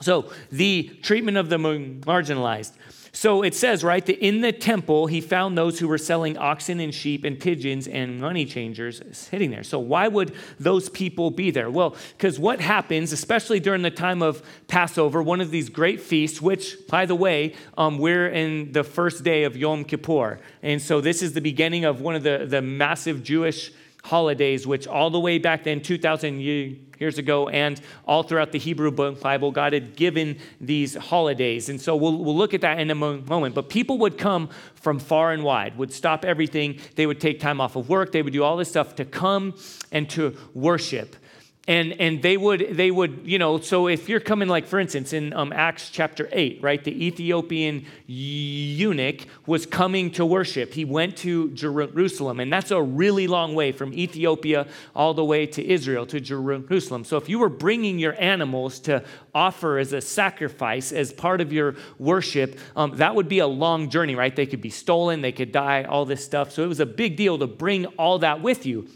So, 0.00 0.32
the 0.50 0.90
treatment 1.02 1.36
of 1.36 1.48
the 1.48 1.58
marginalized. 1.58 2.72
So 3.14 3.42
it 3.42 3.54
says, 3.54 3.84
right, 3.84 4.04
that 4.06 4.24
in 4.24 4.40
the 4.40 4.52
temple 4.52 5.06
he 5.06 5.20
found 5.20 5.56
those 5.56 5.78
who 5.78 5.86
were 5.86 5.98
selling 5.98 6.38
oxen 6.38 6.80
and 6.80 6.94
sheep 6.94 7.24
and 7.24 7.38
pigeons 7.38 7.86
and 7.86 8.18
money 8.18 8.46
changers 8.46 9.02
sitting 9.12 9.50
there. 9.50 9.62
So 9.62 9.78
why 9.78 10.08
would 10.08 10.34
those 10.58 10.88
people 10.88 11.30
be 11.30 11.50
there? 11.50 11.70
Well, 11.70 11.94
because 12.16 12.38
what 12.38 12.62
happens, 12.62 13.12
especially 13.12 13.60
during 13.60 13.82
the 13.82 13.90
time 13.90 14.22
of 14.22 14.42
Passover, 14.66 15.22
one 15.22 15.42
of 15.42 15.50
these 15.50 15.68
great 15.68 16.00
feasts, 16.00 16.40
which, 16.40 16.86
by 16.88 17.04
the 17.04 17.14
way, 17.14 17.54
um, 17.76 17.98
we're 17.98 18.28
in 18.28 18.72
the 18.72 18.82
first 18.82 19.22
day 19.22 19.44
of 19.44 19.58
Yom 19.58 19.84
Kippur. 19.84 20.40
And 20.62 20.80
so 20.80 21.02
this 21.02 21.20
is 21.20 21.34
the 21.34 21.42
beginning 21.42 21.84
of 21.84 22.00
one 22.00 22.14
of 22.14 22.22
the, 22.22 22.46
the 22.48 22.62
massive 22.62 23.22
Jewish 23.22 23.72
holidays, 24.02 24.66
which 24.66 24.86
all 24.86 25.10
the 25.10 25.20
way 25.20 25.38
back 25.38 25.64
then, 25.64 25.80
2,000 25.80 26.40
years 26.40 27.18
ago, 27.18 27.48
and 27.48 27.80
all 28.06 28.22
throughout 28.22 28.52
the 28.52 28.58
Hebrew 28.58 28.90
Bible, 28.90 29.50
God 29.50 29.72
had 29.72 29.96
given 29.96 30.38
these 30.60 30.94
holidays. 30.94 31.68
And 31.68 31.80
so 31.80 31.96
we'll, 31.96 32.18
we'll 32.18 32.36
look 32.36 32.52
at 32.54 32.60
that 32.62 32.78
in 32.78 32.90
a 32.90 32.94
moment. 32.94 33.54
But 33.54 33.68
people 33.68 33.98
would 33.98 34.18
come 34.18 34.48
from 34.74 34.98
far 34.98 35.32
and 35.32 35.44
wide, 35.44 35.76
would 35.78 35.92
stop 35.92 36.24
everything. 36.24 36.78
They 36.96 37.06
would 37.06 37.20
take 37.20 37.40
time 37.40 37.60
off 37.60 37.76
of 37.76 37.88
work. 37.88 38.12
They 38.12 38.22
would 38.22 38.32
do 38.32 38.42
all 38.42 38.56
this 38.56 38.68
stuff 38.68 38.96
to 38.96 39.04
come 39.04 39.54
and 39.90 40.10
to 40.10 40.36
worship 40.54 41.16
and 41.68 41.92
and 42.00 42.22
they 42.22 42.36
would 42.36 42.66
they 42.72 42.90
would 42.90 43.20
you 43.24 43.38
know 43.38 43.60
so 43.60 43.86
if 43.86 44.08
you're 44.08 44.18
coming 44.18 44.48
like 44.48 44.66
for 44.66 44.80
instance 44.80 45.12
in 45.12 45.32
um, 45.32 45.52
acts 45.52 45.90
chapter 45.90 46.28
8 46.32 46.58
right 46.60 46.82
the 46.82 47.06
ethiopian 47.06 47.86
eunuch 48.06 49.26
was 49.46 49.64
coming 49.64 50.10
to 50.12 50.26
worship. 50.26 50.74
He 50.74 50.84
went 50.84 51.16
to 51.18 51.50
jerusalem 51.50 52.40
and 52.40 52.52
that's 52.52 52.72
a 52.72 52.82
really 52.82 53.28
long 53.28 53.54
way 53.54 53.70
from 53.70 53.94
ethiopia 53.94 54.66
all 54.96 55.14
the 55.14 55.24
way 55.24 55.46
to 55.46 55.64
israel 55.64 56.04
to 56.06 56.20
jerusalem. 56.20 57.04
So 57.04 57.16
if 57.16 57.28
you 57.28 57.38
were 57.38 57.48
bringing 57.48 58.00
your 58.00 58.20
animals 58.20 58.80
to 58.80 59.04
offer 59.32 59.78
as 59.78 59.92
a 59.92 60.00
sacrifice 60.00 60.90
as 60.90 61.12
part 61.12 61.40
of 61.40 61.52
your 61.52 61.76
worship 61.98 62.58
um, 62.74 62.96
that 62.96 63.14
would 63.14 63.28
be 63.28 63.38
a 63.38 63.46
long 63.46 63.88
journey 63.88 64.16
right? 64.16 64.34
They 64.34 64.46
could 64.46 64.62
be 64.62 64.70
stolen 64.70 65.20
they 65.20 65.32
could 65.32 65.52
die 65.52 65.84
all 65.84 66.04
this 66.06 66.24
stuff. 66.24 66.50
So 66.50 66.64
it 66.64 66.68
was 66.68 66.80
a 66.80 66.86
big 66.86 67.16
deal 67.16 67.38
to 67.38 67.46
bring 67.46 67.86
all 67.86 68.18
that 68.18 68.42
with 68.42 68.66
you 68.66 68.88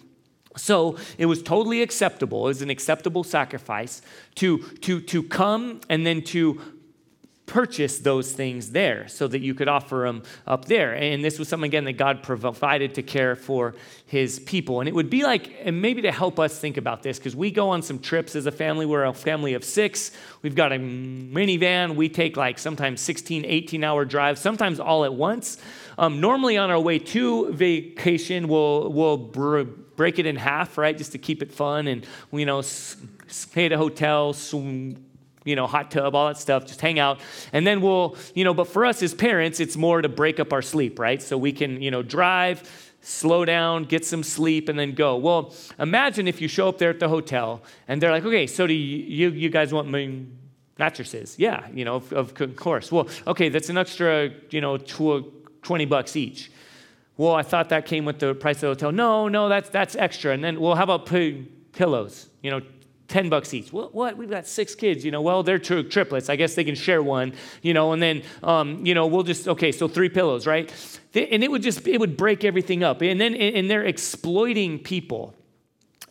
so 0.57 0.97
it 1.19 1.27
was 1.27 1.43
totally 1.43 1.83
acceptable. 1.83 2.45
It 2.47 2.49
was 2.49 2.63
an 2.63 2.71
acceptable 2.71 3.25
sacrifice 3.25 4.03
to, 4.37 4.59
to, 4.59 5.01
to 5.03 5.23
come 5.23 5.81
and 5.89 6.07
then 6.07 6.23
to 6.25 6.61
purchase 7.47 8.01
those 8.01 8.33
things 8.33 8.73
there 8.73 9.07
so 9.09 9.29
that 9.29 9.41
you 9.41 9.55
could 9.55 9.69
offer 9.69 10.03
them 10.05 10.23
up 10.47 10.65
there. 10.65 10.95
And 10.95 11.25
this 11.25 11.39
was 11.39 11.49
something, 11.49 11.69
again, 11.69 11.85
that 11.85 11.93
God 11.93 12.23
provided 12.23 12.95
to 12.97 13.03
care 13.03 13.37
for 13.37 13.75
his 14.07 14.41
people. 14.41 14.81
And 14.81 14.89
it 14.89 14.95
would 14.95 15.09
be 15.09 15.23
like, 15.23 15.53
and 15.63 15.81
maybe 15.81 16.03
to 16.03 16.13
help 16.13 16.41
us 16.41 16.59
think 16.59 16.77
about 16.77 17.03
this, 17.03 17.19
because 17.19 17.37
we 17.37 17.51
go 17.51 17.71
on 17.71 17.83
some 17.83 18.01
trips 18.01 18.35
as 18.35 18.47
a 18.47 18.53
family. 18.53 18.85
We're 18.85 19.05
a 19.05 19.15
family 19.15 19.55
of 19.55 19.65
six. 19.65 20.11
We've 20.43 20.57
got 20.57 20.73
a 20.73 20.77
minivan. 20.77 21.95
We 21.95 22.09
take 22.09 22.37
like 22.37 22.59
sometimes 22.59 23.01
16, 23.01 23.45
18 23.45 23.85
hour 23.85 24.05
drives, 24.05 24.41
sometimes 24.41 24.81
all 24.81 25.05
at 25.05 25.15
once. 25.15 25.59
Um, 25.99 26.21
normally 26.21 26.57
on 26.57 26.71
our 26.71 26.81
way 26.81 26.99
to 26.99 27.53
vacation, 27.53 28.49
we'll, 28.49 28.93
we'll 28.93 29.17
br- 29.17 29.63
break 29.63 30.19
it 30.19 30.27
in 30.27 30.37
half, 30.37 30.79
right, 30.79 30.97
just 30.97 31.13
to 31.13 31.19
keep 31.19 31.43
it 31.43 31.53
fun 31.53 31.87
and, 31.87 32.07
you 32.33 32.47
know, 32.47 32.61
stay 32.63 33.67
at 33.67 33.73
a 33.73 33.79
hotel, 33.79 34.33
swim, 34.33 35.05
you 35.45 35.57
know, 35.57 35.67
hot 35.67 35.91
tub, 35.91 36.15
all 36.15 36.27
that 36.27 36.37
stuff, 36.37 36.67
just 36.67 36.81
hang 36.81 36.99
out. 36.99 37.21
And 37.53 37.67
then 37.67 37.81
we'll, 37.81 38.17
you 38.35 38.45
know, 38.45 38.53
but 38.53 38.67
for 38.67 38.85
us 38.85 39.03
as 39.03 39.15
parents, 39.15 39.61
it's 39.61 39.77
more 39.77 40.03
to 40.03 40.09
break 40.09 40.39
up 40.41 40.53
our 40.53 40.63
sleep, 40.63 40.99
right? 40.99 41.23
So 41.23 41.39
we 41.39 41.53
can, 41.53 41.81
you 41.81 41.91
know, 41.91 42.03
drive, 42.03 42.93
slow 43.01 43.45
down, 43.45 43.85
get 43.85 44.05
some 44.05 44.25
sleep, 44.25 44.69
and 44.69 44.79
then 44.79 44.93
go. 44.93 45.17
Well, 45.17 45.55
imagine 45.79 46.27
if 46.27 46.41
you 46.41 46.49
show 46.49 46.69
up 46.69 46.79
there 46.79 46.91
at 46.91 46.99
the 46.99 47.09
hotel 47.09 47.63
and 47.87 48.03
they're 48.03 48.11
like, 48.11 48.25
okay, 48.25 48.47
so 48.47 48.67
do 48.67 48.75
you, 48.75 49.31
you, 49.31 49.49
guys 49.49 49.73
want 49.73 49.89
me 49.89 50.27
mattresses? 50.79 51.37
Yeah, 51.39 51.67
you 51.73 51.85
know, 51.85 51.97
of, 51.97 52.13
of 52.13 52.57
course. 52.57 52.91
Well, 52.91 53.09
okay, 53.29 53.49
that's 53.49 53.69
an 53.69 53.79
extra, 53.79 54.31
you 54.51 54.61
know, 54.61 54.77
20 55.67 55.85
bucks 55.87 56.15
each. 56.15 56.53
Well, 57.17 57.35
I 57.35 57.43
thought 57.43 57.71
that 57.71 57.87
came 57.87 58.05
with 58.05 58.21
the 58.21 58.35
price 58.35 58.59
of 58.59 58.61
the 58.61 58.67
hotel. 58.69 58.93
No, 58.93 59.27
no, 59.27 59.49
that's, 59.49 59.69
that's 59.69 59.97
extra. 59.97 60.33
And 60.33 60.45
then, 60.45 60.61
well, 60.61 60.77
how 60.77 60.85
about 60.85 61.07
p- 61.07 61.49
pillows? 61.73 62.29
You 62.41 62.53
know, 62.53 62.61
10 63.09 63.29
bucks 63.29 63.53
each. 63.53 63.73
Well, 63.73 63.89
what? 63.93 64.17
We've 64.17 64.31
got 64.31 64.47
six 64.47 64.77
kids, 64.77 65.05
you 65.05 65.11
know. 65.11 65.21
Well, 65.21 65.43
they're 65.43 65.59
tri- 65.59 65.83
triplets. 65.83 66.29
I 66.29 66.37
guess 66.37 66.55
they 66.55 66.63
can 66.63 66.77
share 66.77 67.03
one, 67.03 67.33
you 67.63 67.75
know, 67.75 67.93
and 67.93 68.01
then, 68.01 68.23
um, 68.45 68.87
you 68.87 68.95
know, 68.95 69.09
we'll 69.09 69.25
just, 69.25 69.49
okay, 69.49 69.73
so 69.73 69.89
three 69.89 70.09
pillows, 70.09 70.47
right? 70.47 70.73
And 71.17 71.43
it 71.43 71.51
would 71.51 71.63
just, 71.63 71.85
it 71.89 71.99
would 71.99 72.17
break 72.17 72.45
everything 72.45 72.85
up. 72.85 73.03
And 73.03 73.21
then, 73.21 73.35
and 73.35 73.69
they're 73.69 73.85
exploiting 73.85 74.79
people. 74.79 75.35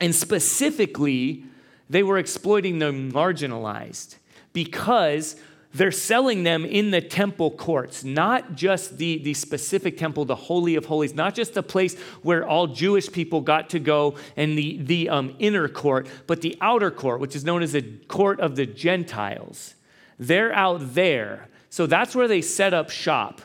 And 0.02 0.14
specifically, 0.14 1.46
they 1.90 2.04
were 2.04 2.18
exploiting 2.18 2.80
the 2.80 2.92
marginalized 2.92 4.18
because 4.52 5.38
they're 5.76 5.92
selling 5.92 6.44
them 6.44 6.64
in 6.64 6.92
the 6.92 7.02
temple 7.02 7.52
courts, 7.52 8.04
not 8.06 8.56
just 8.56 8.98
the, 8.98 9.18
the 9.20 9.34
specific 9.34 9.98
temple, 9.98 10.24
the 10.24 10.36
Holy 10.36 10.76
of 10.76 10.86
Holies, 10.86 11.14
not 11.14 11.36
just 11.36 11.54
the 11.54 11.64
place 11.64 12.00
where 12.22 12.48
all 12.48 12.68
Jewish 12.68 13.12
people 13.12 13.42
got 13.42 13.70
to 13.72 13.80
go 13.80 14.16
and 14.38 14.58
the, 14.58 14.78
the 14.82 15.10
um, 15.10 15.36
inner 15.38 15.68
court, 15.68 16.08
but 16.28 16.40
the 16.40 16.58
outer 16.62 16.92
court, 16.92 17.20
which 17.20 17.36
is 17.36 17.44
known 17.44 17.62
as 17.62 17.74
the 17.74 17.82
court 18.08 18.40
of 18.40 18.56
the 18.56 18.66
Gentiles. 18.66 19.76
They're 20.18 20.54
out 20.54 20.94
there. 20.94 21.50
So 21.70 21.88
that's 21.88 22.16
where 22.16 22.30
they 22.30 22.42
set 22.42 22.74
up 22.74 22.90
shop. 22.90 23.42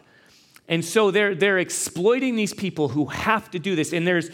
And 0.68 0.84
so 0.84 1.10
they're, 1.10 1.34
they're 1.34 1.58
exploiting 1.58 2.36
these 2.36 2.54
people 2.54 2.90
who 2.90 3.06
have 3.06 3.50
to 3.50 3.58
do 3.58 3.74
this. 3.74 3.92
And 3.92 4.06
there's 4.06 4.30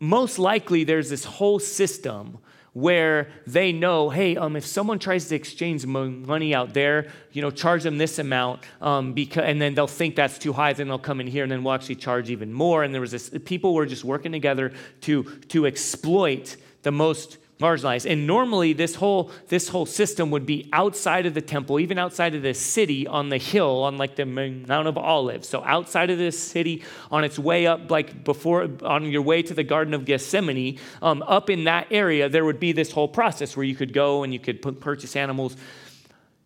most 0.00 0.38
likely 0.38 0.82
there's 0.84 1.10
this 1.10 1.24
whole 1.24 1.58
system 1.58 2.38
where 2.74 3.28
they 3.46 3.72
know, 3.72 4.10
hey, 4.10 4.36
um, 4.36 4.56
if 4.56 4.66
someone 4.66 4.98
tries 4.98 5.28
to 5.28 5.34
exchange 5.34 5.86
money 5.86 6.54
out 6.54 6.74
there, 6.74 7.06
you 7.32 7.40
know, 7.40 7.50
charge 7.50 7.84
them 7.84 7.98
this 7.98 8.18
amount, 8.18 8.60
um, 8.82 9.12
because, 9.12 9.44
and 9.44 9.62
then 9.62 9.74
they'll 9.74 9.86
think 9.86 10.16
that's 10.16 10.38
too 10.38 10.52
high, 10.52 10.72
then 10.72 10.88
they'll 10.88 10.98
come 10.98 11.20
in 11.20 11.28
here 11.28 11.44
and 11.44 11.52
then 11.52 11.62
we'll 11.62 11.72
actually 11.72 11.94
charge 11.94 12.30
even 12.30 12.52
more. 12.52 12.82
And 12.82 12.92
there 12.92 13.00
was 13.00 13.12
this, 13.12 13.30
people 13.44 13.74
were 13.74 13.86
just 13.86 14.04
working 14.04 14.32
together 14.32 14.72
to, 15.02 15.22
to 15.48 15.66
exploit 15.66 16.56
the 16.82 16.90
most 16.90 17.38
marginalized. 17.60 18.10
And 18.10 18.26
normally 18.26 18.72
this 18.72 18.96
whole 18.96 19.30
this 19.48 19.68
whole 19.68 19.86
system 19.86 20.30
would 20.30 20.46
be 20.46 20.68
outside 20.72 21.26
of 21.26 21.34
the 21.34 21.40
temple, 21.40 21.78
even 21.78 21.98
outside 21.98 22.34
of 22.34 22.42
the 22.42 22.54
city 22.54 23.06
on 23.06 23.28
the 23.28 23.38
hill 23.38 23.82
on 23.82 23.96
like 23.96 24.16
the 24.16 24.26
Mount 24.26 24.88
of 24.88 24.98
Olives. 24.98 25.48
So 25.48 25.62
outside 25.64 26.10
of 26.10 26.18
this 26.18 26.38
city, 26.38 26.82
on 27.10 27.24
its 27.24 27.38
way 27.38 27.66
up, 27.66 27.90
like 27.90 28.24
before 28.24 28.68
on 28.82 29.04
your 29.04 29.22
way 29.22 29.42
to 29.42 29.54
the 29.54 29.64
Garden 29.64 29.94
of 29.94 30.04
Gethsemane, 30.04 30.78
um, 31.00 31.22
up 31.22 31.48
in 31.48 31.64
that 31.64 31.86
area, 31.90 32.28
there 32.28 32.44
would 32.44 32.60
be 32.60 32.72
this 32.72 32.92
whole 32.92 33.08
process 33.08 33.56
where 33.56 33.64
you 33.64 33.76
could 33.76 33.92
go 33.92 34.24
and 34.24 34.32
you 34.32 34.40
could 34.40 34.60
purchase 34.80 35.16
animals. 35.16 35.56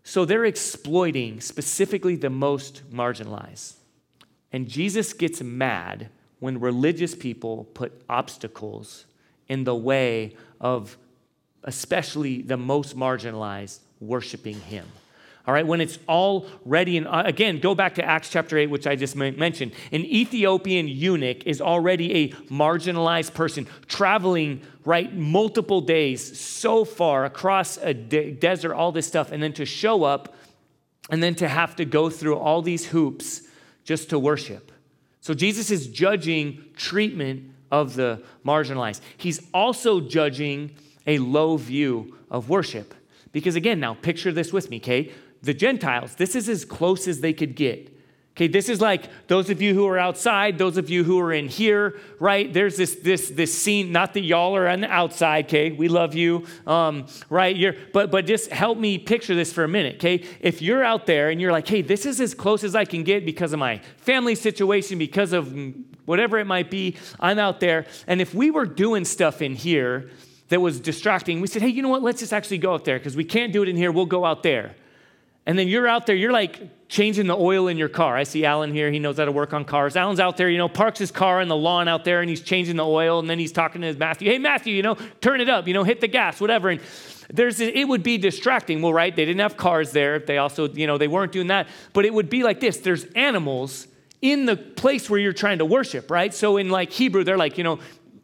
So 0.04 0.24
they're 0.24 0.46
exploiting 0.46 1.40
specifically 1.40 2.16
the 2.16 2.30
most 2.30 2.90
marginalized. 2.90 3.74
And 4.52 4.68
Jesus 4.68 5.12
gets 5.12 5.42
mad 5.42 6.08
when 6.38 6.60
religious 6.60 7.14
people 7.14 7.64
put 7.74 8.02
obstacles 8.08 9.04
in 9.48 9.64
the 9.64 9.74
way 9.74 10.36
of 10.60 10.96
especially 11.64 12.42
the 12.42 12.56
most 12.56 12.96
marginalized 12.96 13.80
worshiping 14.00 14.60
him. 14.60 14.86
All 15.46 15.54
right, 15.54 15.66
when 15.66 15.80
it's 15.80 15.98
all 16.06 16.46
ready, 16.66 16.98
and 16.98 17.08
uh, 17.08 17.22
again, 17.24 17.58
go 17.58 17.74
back 17.74 17.94
to 17.94 18.04
Acts 18.04 18.28
chapter 18.28 18.58
8, 18.58 18.66
which 18.66 18.86
I 18.86 18.96
just 18.96 19.16
mentioned. 19.16 19.72
An 19.92 20.04
Ethiopian 20.04 20.86
eunuch 20.88 21.46
is 21.46 21.62
already 21.62 22.14
a 22.14 22.28
marginalized 22.52 23.32
person 23.32 23.66
traveling, 23.86 24.60
right, 24.84 25.14
multiple 25.14 25.80
days 25.80 26.38
so 26.38 26.84
far 26.84 27.24
across 27.24 27.78
a 27.78 27.94
de- 27.94 28.32
desert, 28.32 28.74
all 28.74 28.92
this 28.92 29.06
stuff, 29.06 29.32
and 29.32 29.42
then 29.42 29.54
to 29.54 29.64
show 29.64 30.04
up 30.04 30.34
and 31.08 31.22
then 31.22 31.34
to 31.36 31.48
have 31.48 31.74
to 31.76 31.86
go 31.86 32.10
through 32.10 32.36
all 32.36 32.60
these 32.60 32.84
hoops 32.84 33.40
just 33.84 34.10
to 34.10 34.18
worship. 34.18 34.70
So 35.22 35.32
Jesus 35.32 35.70
is 35.70 35.86
judging 35.86 36.62
treatment 36.76 37.52
of 37.70 37.94
the 37.94 38.22
marginalized. 38.44 39.00
He's 39.16 39.40
also 39.52 40.00
judging 40.00 40.70
a 41.06 41.18
low 41.18 41.56
view 41.56 42.16
of 42.30 42.48
worship. 42.48 42.94
Because 43.32 43.56
again, 43.56 43.80
now 43.80 43.94
picture 43.94 44.32
this 44.32 44.52
with 44.52 44.70
me, 44.70 44.78
okay? 44.78 45.12
The 45.42 45.54
Gentiles, 45.54 46.14
this 46.16 46.34
is 46.34 46.48
as 46.48 46.64
close 46.64 47.06
as 47.06 47.20
they 47.20 47.32
could 47.32 47.54
get. 47.54 47.94
Okay, 48.38 48.46
this 48.46 48.68
is 48.68 48.80
like 48.80 49.26
those 49.26 49.50
of 49.50 49.60
you 49.60 49.74
who 49.74 49.84
are 49.88 49.98
outside, 49.98 50.58
those 50.58 50.76
of 50.76 50.88
you 50.88 51.02
who 51.02 51.18
are 51.18 51.32
in 51.32 51.48
here, 51.48 51.98
right? 52.20 52.52
There's 52.52 52.76
this 52.76 52.94
this 52.94 53.30
this 53.30 53.52
scene. 53.52 53.90
Not 53.90 54.14
that 54.14 54.20
y'all 54.20 54.54
are 54.54 54.68
on 54.68 54.82
the 54.82 54.88
outside, 54.88 55.46
okay? 55.46 55.72
We 55.72 55.88
love 55.88 56.14
you, 56.14 56.46
um, 56.64 57.08
right? 57.30 57.56
You're, 57.56 57.74
but 57.92 58.12
but 58.12 58.26
just 58.26 58.52
help 58.52 58.78
me 58.78 58.96
picture 58.96 59.34
this 59.34 59.52
for 59.52 59.64
a 59.64 59.68
minute, 59.68 59.96
okay? 59.96 60.24
If 60.40 60.62
you're 60.62 60.84
out 60.84 61.04
there 61.06 61.30
and 61.30 61.40
you're 61.40 61.50
like, 61.50 61.66
hey, 61.66 61.82
this 61.82 62.06
is 62.06 62.20
as 62.20 62.32
close 62.32 62.62
as 62.62 62.76
I 62.76 62.84
can 62.84 63.02
get 63.02 63.26
because 63.26 63.52
of 63.52 63.58
my 63.58 63.80
family 63.96 64.36
situation, 64.36 64.98
because 64.98 65.32
of 65.32 65.52
whatever 66.04 66.38
it 66.38 66.46
might 66.46 66.70
be, 66.70 66.96
I'm 67.18 67.40
out 67.40 67.58
there. 67.58 67.86
And 68.06 68.20
if 68.20 68.34
we 68.34 68.52
were 68.52 68.66
doing 68.66 69.04
stuff 69.04 69.42
in 69.42 69.56
here 69.56 70.10
that 70.50 70.60
was 70.60 70.78
distracting, 70.78 71.40
we 71.40 71.48
said, 71.48 71.62
hey, 71.62 71.70
you 71.70 71.82
know 71.82 71.88
what? 71.88 72.04
Let's 72.04 72.20
just 72.20 72.32
actually 72.32 72.58
go 72.58 72.72
out 72.72 72.84
there 72.84 73.00
because 73.00 73.16
we 73.16 73.24
can't 73.24 73.52
do 73.52 73.64
it 73.64 73.68
in 73.68 73.74
here. 73.74 73.90
We'll 73.90 74.06
go 74.06 74.24
out 74.24 74.44
there. 74.44 74.76
And 75.44 75.58
then 75.58 75.66
you're 75.66 75.88
out 75.88 76.06
there, 76.06 76.14
you're 76.14 76.30
like 76.30 76.77
changing 76.88 77.26
the 77.26 77.36
oil 77.36 77.68
in 77.68 77.76
your 77.76 77.88
car. 77.88 78.16
I 78.16 78.22
see 78.22 78.44
Alan 78.44 78.72
here, 78.72 78.90
he 78.90 78.98
knows 78.98 79.18
how 79.18 79.26
to 79.26 79.32
work 79.32 79.52
on 79.52 79.64
cars. 79.64 79.94
Alan's 79.94 80.20
out 80.20 80.38
there, 80.38 80.48
you 80.48 80.56
know, 80.56 80.68
parks 80.68 80.98
his 80.98 81.10
car 81.10 81.40
in 81.40 81.48
the 81.48 81.56
lawn 81.56 81.86
out 81.86 82.04
there 82.04 82.20
and 82.20 82.30
he's 82.30 82.40
changing 82.40 82.76
the 82.76 82.86
oil 82.86 83.18
and 83.18 83.28
then 83.28 83.38
he's 83.38 83.52
talking 83.52 83.82
to 83.82 83.86
his 83.86 83.98
Matthew, 83.98 84.30
hey, 84.30 84.38
Matthew, 84.38 84.74
you 84.74 84.82
know, 84.82 84.96
turn 85.20 85.40
it 85.40 85.50
up, 85.50 85.68
you 85.68 85.74
know, 85.74 85.84
hit 85.84 86.00
the 86.00 86.08
gas, 86.08 86.40
whatever. 86.40 86.70
And 86.70 86.80
there's, 87.30 87.60
it 87.60 87.86
would 87.86 88.02
be 88.02 88.16
distracting. 88.16 88.80
Well, 88.80 88.94
right, 88.94 89.14
they 89.14 89.26
didn't 89.26 89.40
have 89.40 89.58
cars 89.58 89.92
there. 89.92 90.16
If 90.16 90.24
they 90.24 90.38
also, 90.38 90.68
you 90.68 90.86
know, 90.86 90.96
they 90.96 91.08
weren't 91.08 91.30
doing 91.30 91.48
that. 91.48 91.68
But 91.92 92.06
it 92.06 92.14
would 92.14 92.30
be 92.30 92.42
like 92.42 92.60
this 92.60 92.78
there's 92.78 93.04
animals 93.14 93.86
in 94.22 94.46
the 94.46 94.56
place 94.56 95.10
where 95.10 95.20
you're 95.20 95.34
trying 95.34 95.58
to 95.58 95.66
worship, 95.66 96.10
right? 96.10 96.32
So 96.32 96.56
in 96.56 96.70
like 96.70 96.90
Hebrew, 96.90 97.22
they're 97.22 97.36
like, 97.36 97.58
you 97.58 97.64
know, 97.64 97.80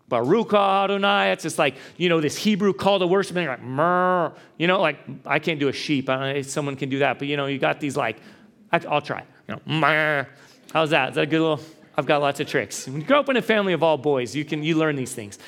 Baruch 0.09 0.55
Adonai. 0.55 1.33
It's 1.33 1.43
just 1.43 1.59
like, 1.59 1.77
you 1.97 2.09
know, 2.09 2.21
this 2.21 2.37
Hebrew 2.37 2.73
call 2.73 2.99
to 2.99 3.07
worship. 3.07 3.37
And 3.37 3.47
like, 3.47 3.63
Murr. 3.63 4.33
You 4.59 4.67
know, 4.67 4.81
like, 4.81 4.99
I 5.27 5.39
can't 5.39 5.61
do 5.61 5.69
a 5.69 5.73
sheep. 5.73 6.09
I 6.09 6.43
someone 6.43 6.77
can 6.77 6.89
do 6.89 7.01
that. 7.01 7.19
But, 7.19 7.29
you 7.29 7.37
know, 7.37 7.47
you 7.47 7.59
got 7.59 7.81
these 7.81 7.97
like, 7.97 8.17
I, 8.75 8.95
will 8.95 9.01
try. 9.01 9.25
You 9.49 9.61
know, 9.67 10.27
How's 10.73 10.91
that? 10.91 11.11
Is 11.11 11.15
that 11.17 11.23
a 11.23 11.27
good 11.27 11.41
little? 11.41 11.61
I've 11.97 12.07
got 12.07 12.21
lots 12.21 12.41
of 12.41 12.49
tricks. 12.49 12.87
When 12.87 13.01
you 13.01 13.07
grow 13.07 13.21
up 13.21 13.29
in 13.29 13.37
a 13.37 13.43
family 13.43 13.73
of 13.73 13.83
all 13.83 13.97
boys, 13.97 14.35
you 14.35 14.45
can 14.45 14.63
you 14.63 14.77
learn 14.77 14.97
these 14.97 15.15
things 15.15 15.39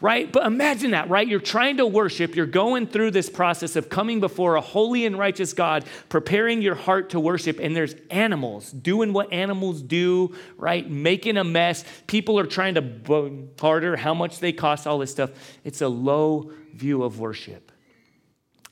right? 0.00 0.30
But 0.30 0.46
imagine 0.46 0.92
that, 0.92 1.10
right? 1.10 1.26
You're 1.26 1.40
trying 1.40 1.76
to 1.76 1.86
worship, 1.86 2.34
you're 2.34 2.46
going 2.46 2.86
through 2.86 3.10
this 3.10 3.28
process 3.28 3.76
of 3.76 3.88
coming 3.88 4.20
before 4.20 4.56
a 4.56 4.60
holy 4.60 5.04
and 5.04 5.18
righteous 5.18 5.52
God, 5.52 5.84
preparing 6.08 6.62
your 6.62 6.74
heart 6.74 7.10
to 7.10 7.20
worship, 7.20 7.58
and 7.60 7.76
there's 7.76 7.94
animals 8.10 8.70
doing 8.70 9.12
what 9.12 9.32
animals 9.32 9.82
do, 9.82 10.34
right? 10.56 10.88
Making 10.88 11.36
a 11.36 11.44
mess. 11.44 11.84
People 12.06 12.38
are 12.38 12.46
trying 12.46 12.74
to 12.74 12.82
barter 12.82 13.96
how 13.96 14.14
much 14.14 14.38
they 14.38 14.52
cost, 14.52 14.86
all 14.86 14.98
this 14.98 15.10
stuff. 15.10 15.30
It's 15.64 15.82
a 15.82 15.88
low 15.88 16.52
view 16.74 17.02
of 17.02 17.20
worship, 17.20 17.70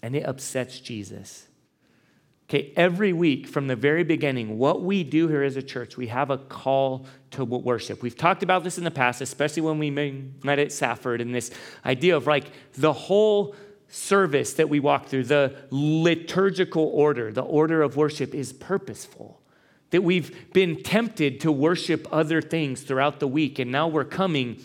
and 0.03 0.17
it 0.17 0.25
upsets 0.25 0.81
Jesus. 0.81 1.48
Okay, 2.49 2.73
every 2.77 3.13
week 3.13 3.47
from 3.47 3.67
the 3.67 3.77
very 3.77 4.05
beginning, 4.05 4.57
what 4.57 4.83
we 4.83 5.05
do 5.05 5.29
here 5.29 5.43
as 5.43 5.57
a 5.57 5.63
church, 5.63 5.99
we 5.99 6.07
have 6.07 6.31
a 6.31 6.39
call 6.39 7.05
to 7.33 7.45
worship. 7.45 8.03
We've 8.03 8.17
talked 8.17 8.43
about 8.43 8.65
this 8.65 8.79
in 8.79 8.85
the 8.85 8.91
past, 8.91 9.21
especially 9.21 9.61
when 9.61 9.79
we 9.79 9.91
met 9.91 10.59
at 10.59 10.73
Safford, 10.73 11.21
and 11.21 11.35
this 11.35 11.51
idea 11.85 12.17
of 12.17 12.27
like 12.27 12.47
the 12.73 12.95
whole 12.95 13.55
service 13.89 14.55
that 14.55 14.71
we 14.71 14.81
walk 14.81 15.09
through, 15.09 15.25
the 15.25 15.57
liturgical 15.69 16.85
order, 16.85 17.31
the 17.33 17.43
order 17.43 17.83
of 17.83 17.99
worship 17.99 18.35
is 18.35 18.55
purposeful. 18.55 19.43
That 19.91 20.03
we've 20.03 20.51
been 20.55 20.83
tempted 20.83 21.41
to 21.41 21.53
worship 21.53 22.09
other 22.11 22.41
things 22.41 22.81
throughout 22.81 23.21
the 23.21 23.29
week, 23.29 23.59
and 23.59 23.71
now 23.71 23.89
we're 23.89 24.05
coming, 24.05 24.65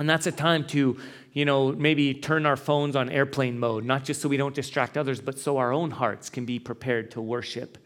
and 0.00 0.10
that's 0.10 0.26
a 0.26 0.32
time 0.32 0.66
to 0.68 0.98
you 1.32 1.44
know, 1.44 1.72
maybe 1.72 2.14
turn 2.14 2.44
our 2.46 2.56
phones 2.56 2.96
on 2.96 3.08
airplane 3.08 3.58
mode, 3.58 3.84
not 3.84 4.04
just 4.04 4.20
so 4.20 4.28
we 4.28 4.36
don't 4.36 4.54
distract 4.54 4.96
others, 4.96 5.20
but 5.20 5.38
so 5.38 5.58
our 5.58 5.72
own 5.72 5.90
hearts 5.90 6.28
can 6.28 6.44
be 6.44 6.58
prepared 6.58 7.10
to 7.12 7.20
worship. 7.20 7.78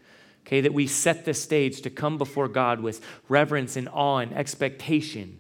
Okay, 0.47 0.61
that 0.61 0.75
we 0.75 0.87
set 0.87 1.25
the 1.25 1.33
stage 1.33 1.81
to 1.83 1.91
come 1.91 2.19
before 2.19 2.49
God 2.49 2.81
with 2.81 3.01
reverence 3.29 3.77
and 3.77 3.89
awe 3.89 4.19
and 4.19 4.33
expectation. 4.35 5.39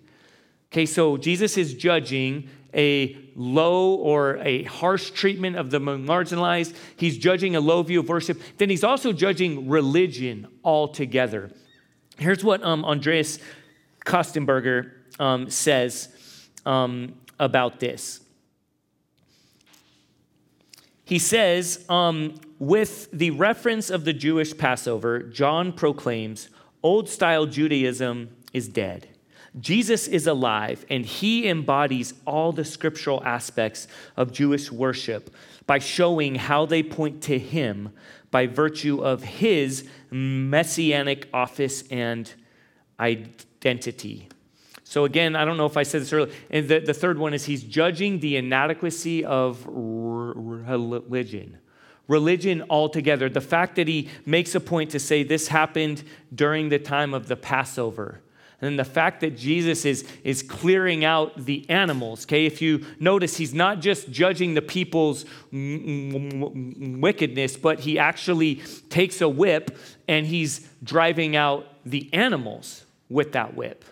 Okay, 0.72 0.86
so 0.86 1.16
Jesus 1.18 1.58
is 1.58 1.74
judging 1.74 2.48
a 2.72 3.16
low 3.36 3.94
or 3.94 4.38
a 4.38 4.64
harsh 4.64 5.10
treatment 5.10 5.56
of 5.56 5.70
the 5.70 5.78
marginalized. 5.78 6.74
He's 6.96 7.16
judging 7.18 7.54
a 7.54 7.60
low 7.60 7.82
view 7.82 8.00
of 8.00 8.08
worship. 8.08 8.40
Then 8.58 8.70
he's 8.70 8.82
also 8.82 9.12
judging 9.12 9.68
religion 9.68 10.48
altogether. 10.64 11.50
Here's 12.18 12.42
what 12.42 12.62
um, 12.62 12.84
Andreas 12.84 13.38
Kostenberger 14.04 14.90
um, 15.20 15.50
says 15.50 16.08
um, 16.66 17.14
about 17.44 17.78
this. 17.78 18.20
He 21.04 21.18
says, 21.18 21.84
um, 21.88 22.40
with 22.58 23.10
the 23.12 23.30
reference 23.30 23.90
of 23.90 24.06
the 24.06 24.14
Jewish 24.14 24.56
Passover, 24.56 25.22
John 25.22 25.72
proclaims 25.72 26.48
old 26.82 27.08
style 27.10 27.44
Judaism 27.44 28.30
is 28.54 28.68
dead. 28.68 29.08
Jesus 29.60 30.08
is 30.08 30.26
alive, 30.26 30.84
and 30.90 31.04
he 31.04 31.46
embodies 31.46 32.14
all 32.26 32.52
the 32.52 32.64
scriptural 32.64 33.22
aspects 33.24 33.86
of 34.16 34.32
Jewish 34.32 34.72
worship 34.72 35.32
by 35.66 35.78
showing 35.78 36.34
how 36.34 36.66
they 36.66 36.82
point 36.82 37.22
to 37.24 37.38
him 37.38 37.92
by 38.30 38.46
virtue 38.46 39.00
of 39.04 39.22
his 39.22 39.88
messianic 40.10 41.28
office 41.32 41.84
and 41.90 42.32
identity. 42.98 44.28
So, 44.94 45.04
again, 45.04 45.34
I 45.34 45.44
don't 45.44 45.56
know 45.56 45.66
if 45.66 45.76
I 45.76 45.82
said 45.82 46.02
this 46.02 46.12
earlier. 46.12 46.32
And 46.50 46.68
the, 46.68 46.78
the 46.78 46.94
third 46.94 47.18
one 47.18 47.34
is 47.34 47.46
he's 47.46 47.64
judging 47.64 48.20
the 48.20 48.36
inadequacy 48.36 49.24
of 49.24 49.66
religion. 49.66 51.58
Religion 52.06 52.62
altogether. 52.70 53.28
The 53.28 53.40
fact 53.40 53.74
that 53.74 53.88
he 53.88 54.08
makes 54.24 54.54
a 54.54 54.60
point 54.60 54.90
to 54.90 55.00
say 55.00 55.24
this 55.24 55.48
happened 55.48 56.04
during 56.32 56.68
the 56.68 56.78
time 56.78 57.12
of 57.12 57.26
the 57.26 57.34
Passover. 57.34 58.20
And 58.60 58.78
the 58.78 58.84
fact 58.84 59.20
that 59.22 59.36
Jesus 59.36 59.84
is, 59.84 60.06
is 60.22 60.44
clearing 60.44 61.04
out 61.04 61.44
the 61.44 61.68
animals, 61.68 62.24
okay? 62.24 62.46
If 62.46 62.62
you 62.62 62.86
notice, 63.00 63.36
he's 63.36 63.52
not 63.52 63.80
just 63.80 64.12
judging 64.12 64.54
the 64.54 64.62
people's 64.62 65.24
wickedness, 65.50 67.56
but 67.56 67.80
he 67.80 67.98
actually 67.98 68.62
takes 68.90 69.20
a 69.20 69.28
whip 69.28 69.76
and 70.06 70.24
he's 70.24 70.68
driving 70.84 71.34
out 71.34 71.66
the 71.84 72.08
animals 72.14 72.84
with 73.08 73.32
that 73.32 73.56
whip. 73.56 73.84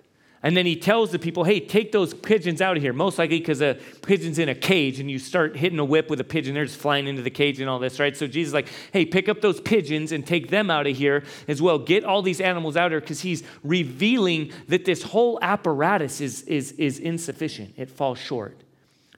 And 0.45 0.57
then 0.57 0.67
he 0.67 0.75
tells 0.75 1.13
the 1.13 1.21
people, 1.21 1.45
hey, 1.45 1.61
take 1.61 1.93
those 1.93 2.13
pigeons 2.13 2.61
out 2.61 2.77
of 2.77 2.83
here. 2.83 2.93
Most 2.93 3.17
likely 3.17 3.39
because 3.39 3.63
a 3.63 3.79
pigeon's 4.03 4.41
in 4.41 4.49
a 4.49 4.55
cage 4.57 4.99
and 4.99 5.09
you 5.09 5.21
start 5.21 5.57
hitting 5.57 5.79
a 5.79 5.85
whip 5.85 6.11
with 6.11 6.19
a 6.21 6.25
pigeon, 6.25 6.55
they're 6.55 6.65
just 6.65 6.81
flying 6.81 7.07
into 7.07 7.23
the 7.23 7.31
cage 7.31 7.61
and 7.61 7.71
all 7.71 7.79
this, 7.79 8.01
right? 8.01 8.17
So 8.17 8.27
Jesus 8.27 8.53
like, 8.53 8.69
hey, 8.93 9.05
pick 9.05 9.29
up 9.29 9.41
those 9.41 9.61
pigeons 9.61 10.11
and 10.11 10.27
take 10.27 10.51
them 10.51 10.69
out 10.69 10.89
of 10.89 10.97
here 10.97 11.23
as 11.47 11.63
well. 11.63 11.79
Get 11.79 12.03
all 12.03 12.23
these 12.23 12.41
animals 12.41 12.77
out 12.77 12.87
of 12.87 12.93
here 12.93 13.01
because 13.01 13.21
he's 13.21 13.45
revealing 13.63 14.51
that 14.67 14.85
this 14.85 15.05
whole 15.05 15.39
apparatus 15.43 16.21
is, 16.21 16.43
is, 16.43 16.73
is 16.73 16.99
insufficient. 16.99 17.75
It 17.77 17.89
falls 17.89 18.19
short. 18.19 18.59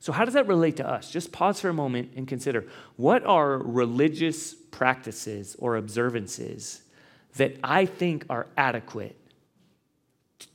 So, 0.01 0.13
how 0.13 0.27
does 0.27 0.35
that 0.35 0.47
relate 0.47 0.77
to 0.77 0.87
us? 0.87 1.11
Just 1.11 1.33
pause 1.33 1.59
for 1.61 1.71
a 1.71 1.73
moment 1.73 2.11
and 2.15 2.29
consider 2.29 2.67
what 2.97 3.25
are 3.25 3.57
religious 3.57 4.53
practices 4.53 5.57
or 5.59 5.77
observances 5.77 6.83
that 7.37 7.57
I 7.65 7.87
think 7.87 8.27
are 8.29 8.47
adequate 8.59 9.17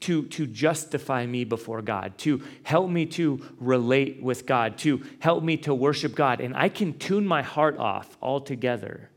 to, 0.01 0.23
to 0.23 0.45
justify 0.47 1.25
me 1.25 1.43
before 1.43 1.81
God, 1.81 2.17
to 2.19 2.41
help 2.63 2.89
me 2.89 3.05
to 3.07 3.41
relate 3.59 4.21
with 4.21 4.45
God, 4.45 4.77
to 4.79 5.03
help 5.19 5.43
me 5.43 5.57
to 5.57 5.73
worship 5.73 6.15
God. 6.15 6.41
And 6.41 6.55
I 6.55 6.69
can 6.69 6.97
tune 6.97 7.25
my 7.25 7.41
heart 7.41 7.77
off 7.77 8.17
altogether. 8.21 9.09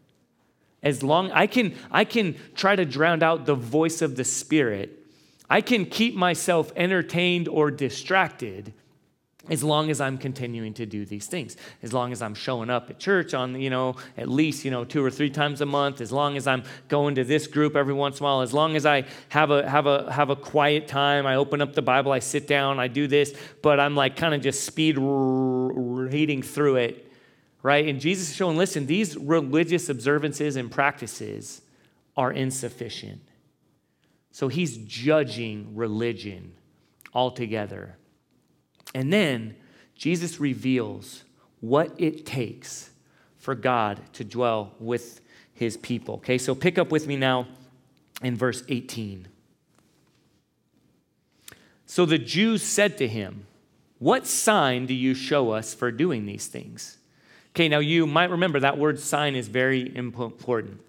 As 0.83 1.03
long 1.03 1.31
I 1.31 1.47
can 1.47 1.75
I 1.91 2.05
can 2.05 2.37
try 2.55 2.75
to 2.75 2.85
drown 2.85 3.23
out 3.23 3.47
the 3.47 3.55
voice 3.55 4.03
of 4.03 4.17
the 4.17 4.25
Spirit. 4.25 4.99
I 5.49 5.61
can 5.61 5.87
keep 5.87 6.15
myself 6.15 6.73
entertained 6.75 7.47
or 7.47 7.71
distracted 7.71 8.73
as 9.49 9.65
long 9.65 9.91
as 9.91 10.01
I'm 10.01 10.19
continuing 10.19 10.73
to 10.75 10.87
do 10.87 11.05
these 11.05 11.27
things, 11.27 11.57
as 11.83 11.93
long 11.93 12.13
as 12.13 12.23
I'm 12.23 12.35
showing 12.35 12.71
up 12.71 12.89
at 12.91 13.01
church 13.01 13.35
on, 13.35 13.61
you 13.61 13.71
know, 13.71 13.97
at 14.17 14.29
least, 14.29 14.65
you 14.65 14.71
know, 14.71 14.85
two 14.85 15.05
or 15.05 15.11
three 15.11 15.31
times 15.31 15.61
a 15.61 15.67
month, 15.67 16.01
as 16.01 16.13
long 16.13 16.37
as 16.37 16.47
I'm 16.47 16.63
going 16.89 17.17
to 17.17 17.25
this 17.25 17.49
group 17.49 17.75
every 17.75 17.93
once 17.93 18.21
in 18.21 18.25
a 18.25 18.29
while, 18.29 18.41
as 18.43 18.55
long 18.55 18.77
as 18.77 18.87
I 18.87 19.05
have 19.31 19.51
a 19.51 19.69
have 19.69 19.87
a 19.87 20.13
have 20.13 20.31
a 20.31 20.37
quiet 20.37 20.87
time, 20.87 21.27
I 21.27 21.35
open 21.35 21.61
up 21.61 21.75
the 21.75 21.83
Bible, 21.83 22.13
I 22.13 22.21
sit 22.21 22.47
down, 22.47 22.79
I 22.79 22.87
do 22.87 23.09
this, 23.09 23.35
but 23.63 23.81
I'm 23.81 23.97
like 23.97 24.15
kind 24.15 24.33
of 24.33 24.43
just 24.43 24.63
speed 24.65 24.97
reading 24.99 26.43
through 26.43 26.77
it. 26.77 27.11
right? 27.63 27.87
And 27.87 28.01
Jesus 28.01 28.31
is 28.31 28.37
showing, 28.37 28.57
listen, 28.57 28.87
these 28.87 29.17
religious 29.17 29.89
observances 29.89 30.57
and 30.57 30.71
practices 30.71 31.63
are 32.17 32.33
insufficient. 32.33 33.21
So 34.31 34.49
he's 34.49 34.77
judging 34.79 35.75
religion 35.75 36.55
altogether. 37.15 37.97
And 38.95 39.13
then 39.13 39.57
Jesus 39.95 40.41
reveals 40.41 41.25
what 41.61 41.95
it 41.99 42.27
takes 42.27 42.91
for 43.39 43.55
God 43.55 44.01
to 44.15 44.25
dwell 44.25 44.73
with 44.79 45.21
his 45.55 45.77
people. 45.77 46.17
Okay, 46.17 46.39
so 46.39 46.55
pick 46.55 46.79
up 46.79 46.91
with 46.91 47.07
me 47.07 47.17
now 47.17 47.47
in 48.23 48.37
verse 48.37 48.63
18. 48.69 49.29
So 51.87 52.07
the 52.07 52.19
Jews 52.19 52.63
said 52.63 52.97
to 52.99 53.09
him, 53.09 53.47
What 53.99 54.27
sign 54.27 54.87
do 54.87 54.95
you 54.95 55.15
show 55.15 55.51
us 55.51 55.75
for 55.75 55.91
doing 55.93 56.27
these 56.27 56.47
things? 56.47 56.99
Okay, 57.51 57.69
now 57.69 57.81
you 57.81 58.07
might 58.07 58.31
remember 58.31 58.61
that 58.61 58.79
word 58.79 58.99
sign 58.99 59.37
is 59.37 59.49
very 59.49 59.95
important. 59.95 60.81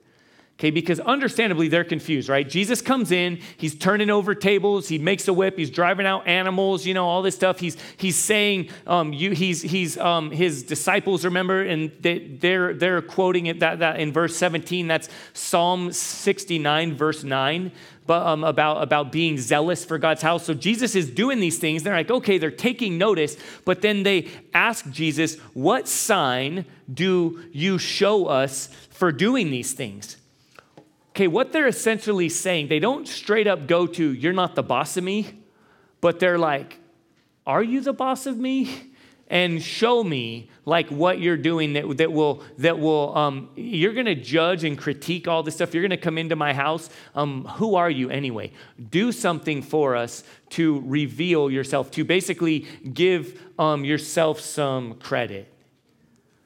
Okay, 0.60 0.70
because 0.70 1.00
understandably 1.00 1.68
they're 1.68 1.84
confused, 1.84 2.30
right? 2.30 2.48
Jesus 2.48 2.80
comes 2.80 3.12
in, 3.12 3.40
he's 3.58 3.74
turning 3.74 4.12
over 4.12 4.36
tables, 4.36 4.88
he 4.88 5.00
makes 5.00 5.28
a 5.28 5.34
whip, 5.34 5.58
he's 5.58 5.72
driving 5.72 6.06
out 6.06 6.28
animals, 6.28 6.86
you 6.86 6.94
know, 6.94 7.08
all 7.08 7.24
this 7.24 7.34
stuff. 7.34 7.60
He's 7.60 7.76
he's 7.98 8.16
saying, 8.16 8.70
um, 8.86 9.14
you, 9.14 9.32
he's 9.32 9.64
he's 9.64 9.98
um, 9.98 10.30
his 10.30 10.62
disciples, 10.62 11.26
remember, 11.26 11.64
and 11.64 11.92
they, 12.00 12.20
they're 12.20 12.76
they're 12.76 13.02
quoting 13.02 13.48
it 13.48 13.62
that 13.62 13.80
that 13.80 14.00
in 14.00 14.14
verse 14.14 14.38
17. 14.38 14.88
That's 14.88 15.10
Psalm 15.34 15.92
69, 15.92 16.96
verse 16.96 17.24
9 17.24 17.72
but, 18.06 18.26
um, 18.26 18.44
about, 18.44 18.84
about 18.84 19.12
being 19.12 19.38
zealous 19.38 19.86
for 19.86 19.98
God's 19.98 20.22
house. 20.22 20.46
So 20.46 20.54
Jesus 20.54 20.96
is 20.96 21.10
doing 21.10 21.40
these 21.40 21.58
things. 21.58 21.84
They're 21.84 21.96
like, 21.96 22.12
okay, 22.12 22.38
they're 22.38 22.52
taking 22.52 22.98
notice, 22.98 23.38
but 23.66 23.82
then 23.82 24.04
they 24.04 24.30
ask 24.54 24.90
Jesus, 24.90 25.38
What 25.54 25.88
sign 25.88 26.66
do 26.94 27.42
you 27.54 27.78
show 27.78 28.26
us 28.26 28.68
for 28.90 29.12
doing 29.12 29.52
these 29.52 29.74
things? 29.74 30.18
Okay, 31.14 31.28
what 31.28 31.52
they're 31.52 31.68
essentially 31.68 32.28
saying, 32.28 32.70
they 32.70 32.80
don't 32.80 33.08
straight 33.08 33.46
up 33.46 33.68
go 33.68 33.86
to, 33.86 34.14
You're 34.14 34.34
not 34.34 34.56
the 34.56 34.64
boss 34.64 34.98
of 34.98 35.04
me, 35.04 35.44
but 36.02 36.20
they're 36.20 36.40
like, 36.40 36.80
Are 37.46 37.62
you 37.62 37.82
the 37.82 37.94
boss 37.94 38.26
of 38.26 38.38
me? 38.38 38.90
and 39.28 39.64
show 39.64 40.04
me 40.04 40.50
like 40.66 40.90
what 40.90 41.20
you're 41.20 41.38
doing 41.38 41.74
that, 41.74 41.98
that 41.98 42.12
will 42.12 42.44
that 42.58 42.78
will 42.78 43.18
um, 43.18 43.50
you're 43.56 43.94
going 43.94 44.06
to 44.06 44.16
judge 44.16 44.64
and 44.64 44.78
critique 44.78 45.28
all 45.28 45.44
this 45.44 45.56
stuff. 45.56 45.74
You're 45.74 45.82
going 45.82 45.92
to 45.92 45.98
come 45.98 46.18
into 46.18 46.36
my 46.36 46.54
house. 46.54 46.90
Um, 47.16 47.46
who 47.46 47.76
are 47.76 47.90
you 47.90 48.10
anyway? 48.10 48.52
Do 48.90 49.12
something 49.12 49.62
for 49.62 49.96
us 49.96 50.24
to 50.52 50.82
reveal 50.86 51.50
yourself 51.50 51.90
to 51.92 52.04
basically 52.04 52.68
give 52.94 53.42
um, 53.58 53.86
yourself 53.86 54.40
some 54.40 54.96
credit 54.96 55.53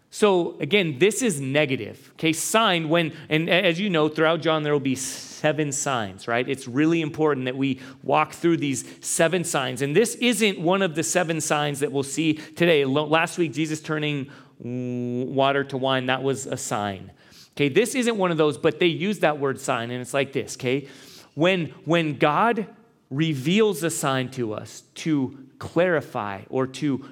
so 0.10 0.58
again, 0.60 1.00
this 1.00 1.22
is 1.22 1.42
negative. 1.42 2.12
Okay, 2.14 2.34
sign 2.34 2.90
when, 2.90 3.14
and 3.30 3.50
as 3.50 3.80
you 3.80 3.90
know, 3.90 4.08
throughout 4.08 4.42
John, 4.42 4.64
there 4.64 4.74
will 4.74 4.80
be 4.80 4.96
seven 4.96 5.72
signs, 5.72 6.28
right? 6.28 6.48
It's 6.48 6.68
really 6.68 7.02
important 7.02 7.46
that 7.46 7.58
we 7.58 7.80
walk 8.04 8.34
through 8.34 8.58
these 8.58 8.86
seven 9.06 9.44
signs. 9.44 9.82
And 9.82 9.96
this 9.96 10.16
isn't 10.16 10.60
one 10.60 10.82
of 10.82 10.96
the 10.96 11.04
seven 11.04 11.42
signs 11.42 11.82
that 11.82 11.92
we'll 11.92 12.04
see 12.04 12.34
today. 12.34 12.86
Last 12.86 13.38
week, 13.38 13.54
Jesus 13.54 13.82
turning 13.82 14.32
water 14.60 15.64
to 15.66 15.78
wine, 15.78 16.08
that 16.08 16.24
was 16.24 16.48
a 16.48 16.58
sign. 16.58 17.12
Okay, 17.52 17.70
this 17.70 17.96
isn't 17.96 18.18
one 18.18 18.32
of 18.32 18.38
those, 18.38 18.58
but 18.58 18.80
they 18.80 18.88
use 18.88 19.20
that 19.20 19.40
word 19.40 19.60
sign, 19.60 19.92
and 19.92 20.02
it's 20.02 20.14
like 20.14 20.32
this, 20.32 20.56
okay? 20.58 20.88
When, 21.34 21.68
when 21.86 22.18
God 22.18 22.68
reveals 23.10 23.84
a 23.84 23.90
sign 23.90 24.30
to 24.32 24.54
us 24.54 24.84
to 24.96 25.38
clarify 25.60 26.44
or 26.50 26.68
to 26.68 27.06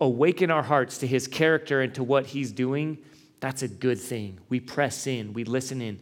awaken 0.00 0.50
our 0.50 0.62
hearts 0.62 0.98
to 0.98 1.06
his 1.06 1.26
character 1.26 1.80
and 1.80 1.94
to 1.94 2.02
what 2.02 2.26
he's 2.26 2.52
doing, 2.52 2.98
that's 3.40 3.62
a 3.62 3.68
good 3.68 3.98
thing. 3.98 4.38
We 4.48 4.60
press 4.60 5.06
in, 5.06 5.32
we 5.32 5.44
listen 5.44 5.80
in. 5.80 6.00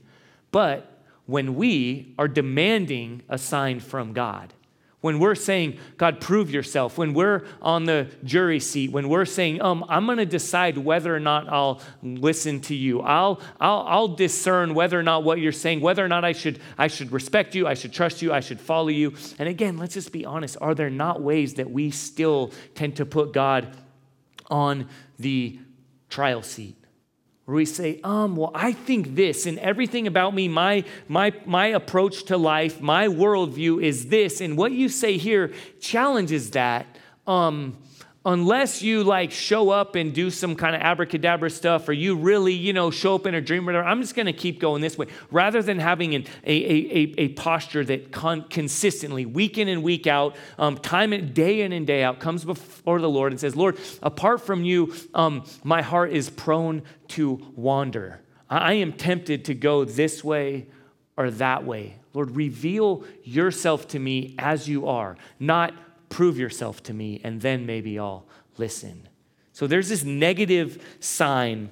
But 0.51 1.03
when 1.27 1.57
we 1.57 2.15
are 2.19 2.29
demanding 2.29 3.23
a 3.29 3.39
sign 3.39 3.81
from 3.81 4.13
God, 4.13 4.53
when 5.01 5.21
we're 5.21 5.37
saying, 5.37 5.79
God, 5.97 6.21
prove 6.21 6.51
yourself, 6.51 6.99
when 6.99 7.15
we're 7.15 7.47
on 7.63 7.85
the 7.85 8.09
jury 8.25 8.59
seat, 8.59 8.91
when 8.91 9.09
we're 9.09 9.27
saying, 9.27 9.63
um, 9.63 9.85
I'm 9.89 10.07
going 10.07 10.19
to 10.19 10.27
decide 10.27 10.77
whether 10.77 11.15
or 11.15 11.21
not 11.21 11.49
I'll 11.49 11.81
listen 12.03 12.61
to 12.63 12.75
you, 12.75 13.01
I'll, 13.03 13.41
I'll, 13.61 13.85
I'll 13.87 14.09
discern 14.09 14.75
whether 14.75 14.99
or 14.99 15.05
not 15.05 15.23
what 15.23 15.39
you're 15.39 15.53
saying, 15.53 15.83
whether 15.83 16.05
or 16.05 16.09
not 16.09 16.25
I 16.25 16.33
should, 16.33 16.59
I 16.77 16.89
should 16.89 17.13
respect 17.13 17.55
you, 17.55 17.69
I 17.69 17.75
should 17.75 17.93
trust 17.93 18.23
you, 18.23 18.33
I 18.33 18.41
should 18.41 18.61
follow 18.61 18.89
you. 18.89 19.15
And 19.39 19.49
again, 19.49 19.79
let's 19.79 19.95
just 19.95 20.13
be 20.13 20.25
honest. 20.25 20.57
Are 20.61 20.75
there 20.75 20.91
not 20.91 21.23
ways 21.23 21.55
that 21.55 21.71
we 21.71 21.93
still 21.93 22.51
tend 22.75 22.97
to 22.97 23.07
put 23.07 23.33
God 23.33 23.77
on 24.49 24.89
the 25.19 25.59
trial 26.09 26.43
seat 26.43 26.77
where 27.49 27.57
we 27.57 27.65
say, 27.65 27.99
um, 28.05 28.37
well, 28.37 28.51
I 28.55 28.75
think 28.75 29.15
this, 29.15 29.47
and 29.47 29.59
everything 29.61 30.07
about 30.07 30.35
me, 30.35 30.49
my, 30.49 30.85
my, 31.09 31.33
my 31.47 31.69
approach 31.69 32.25
to 32.25 32.37
life, 32.37 32.83
my 32.83 33.09
worldview 33.09 33.83
is 33.83 34.09
this, 34.09 34.43
and 34.43 34.59
what 34.59 34.73
you 34.73 34.91
say 34.91 35.17
here 35.17 35.55
challenges 35.81 36.51
that. 36.51 36.99
Um, 37.27 37.79
unless 38.25 38.83
you 38.83 39.05
like 39.05 39.31
show 39.31 39.71
up 39.71 39.95
and 39.95 40.13
do 40.13 40.31
some 40.31 40.57
kind 40.57 40.75
of 40.75 40.83
abracadabra 40.83 41.49
stuff 41.49 41.89
or 41.89 41.93
you 41.93 42.17
really 42.17 42.53
you 42.53 42.73
know 42.73 42.91
show 42.91 43.15
up 43.15 43.27
in 43.27 43.35
a 43.35 43.41
dream 43.41 43.63
or 43.63 43.67
whatever 43.67 43.87
i'm 43.87 44.01
just 44.01 44.15
going 44.15 44.27
to 44.27 44.33
keep 44.33 44.59
going 44.59 44.83
this 44.83 44.99
way. 44.99 45.07
Rather 45.31 45.63
than 45.63 45.79
having 45.79 46.15
an, 46.15 46.25
a, 46.45 46.53
a, 46.53 47.15
a, 47.19 47.29
posture 47.29 47.85
that 47.85 48.11
con- 48.11 48.45
consistently 48.51 49.25
week 49.25 49.57
in 49.57 49.69
and 49.69 49.83
week 49.83 50.07
out 50.07 50.37
um, 50.59 50.77
time 50.77 51.13
and 51.13 51.33
day 51.33 51.61
in 51.63 51.73
and 51.73 51.87
day 51.87 52.03
out 52.03 52.19
comes 52.19 52.45
before 52.45 53.01
the 53.01 53.09
lord 53.09 53.33
and 53.33 53.41
says 53.41 53.55
lord 53.55 53.79
apart 54.03 54.41
from 54.41 54.65
you 54.65 54.93
um, 55.15 55.45
my 55.63 55.81
heart 55.81 56.13
is 56.13 56.29
prone 56.31 56.83
to 57.09 57.41
wander. 57.57 58.21
I 58.49 58.75
am 58.75 58.93
tempted 58.93 59.45
to 59.47 59.55
go 59.55 59.85
this 59.85 60.23
way 60.23 60.69
or 61.17 61.31
that 61.33 61.65
way. 61.65 61.97
Lord 62.15 62.37
reveal 62.37 63.05
yourself 63.23 63.89
to 63.89 63.99
me 63.99 64.35
as 64.39 64.69
you 64.69 64.89
are 64.89 65.17
not 65.39 65.75
prove 66.09 66.39
yourself 66.39 66.83
to 66.85 66.95
me, 66.95 67.21
and 67.25 67.41
then 67.41 67.67
maybe 67.67 67.99
I'll 67.99 68.27
listen. 68.57 69.09
So 69.53 69.67
there's 69.67 69.89
this 69.89 70.05
negative 70.05 70.97
sign 71.01 71.71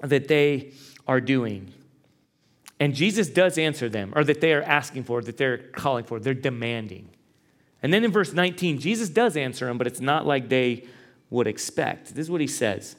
that 0.00 0.28
they 0.28 0.72
are 1.06 1.20
doing. 1.20 1.72
And 2.78 2.94
Jesus 2.94 3.28
does 3.28 3.58
answer 3.58 3.88
them, 3.88 4.12
or 4.14 4.24
that 4.24 4.40
they 4.40 4.52
are 4.52 4.62
asking 4.62 5.04
for, 5.04 5.22
that 5.22 5.36
they're 5.36 5.58
calling 5.58 6.04
for, 6.04 6.20
they're 6.20 6.34
demanding. 6.34 7.08
And 7.82 7.92
then 7.92 8.04
in 8.04 8.10
verse 8.10 8.32
19, 8.32 8.78
Jesus 8.78 9.08
does 9.08 9.36
answer 9.36 9.66
them, 9.66 9.78
but 9.78 9.86
it's 9.86 10.00
not 10.00 10.26
like 10.26 10.48
they 10.48 10.84
would 11.30 11.46
expect. 11.46 12.14
This 12.14 12.26
is 12.26 12.30
what 12.30 12.40
he 12.40 12.46
says 12.46 12.96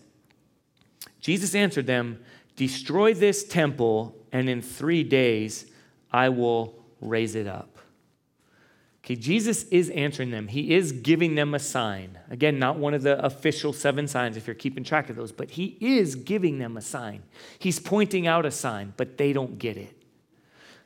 Jesus 1.19 1.55
answered 1.55 1.87
them, 1.87 2.19
Destroy 2.55 3.13
this 3.13 3.43
temple, 3.43 4.15
and 4.31 4.49
in 4.49 4.61
three 4.61 5.03
days 5.03 5.65
I 6.11 6.29
will 6.29 6.83
raise 7.01 7.35
it 7.35 7.47
up. 7.47 7.76
Okay, 9.07 9.15
Jesus 9.15 9.63
is 9.69 9.89
answering 9.91 10.31
them. 10.31 10.49
He 10.49 10.75
is 10.75 10.91
giving 10.91 11.35
them 11.35 11.53
a 11.53 11.59
sign. 11.59 12.19
Again, 12.29 12.59
not 12.59 12.77
one 12.77 12.93
of 12.93 13.03
the 13.03 13.23
official 13.25 13.71
seven 13.71 14.05
signs 14.05 14.35
if 14.35 14.47
you're 14.47 14.53
keeping 14.53 14.83
track 14.83 15.09
of 15.09 15.15
those, 15.15 15.31
but 15.31 15.51
he 15.51 15.77
is 15.79 16.15
giving 16.15 16.59
them 16.59 16.75
a 16.75 16.81
sign. 16.81 17.23
He's 17.57 17.79
pointing 17.79 18.27
out 18.27 18.45
a 18.45 18.51
sign, 18.51 18.93
but 18.97 19.17
they 19.17 19.31
don't 19.31 19.57
get 19.59 19.77
it. 19.77 19.95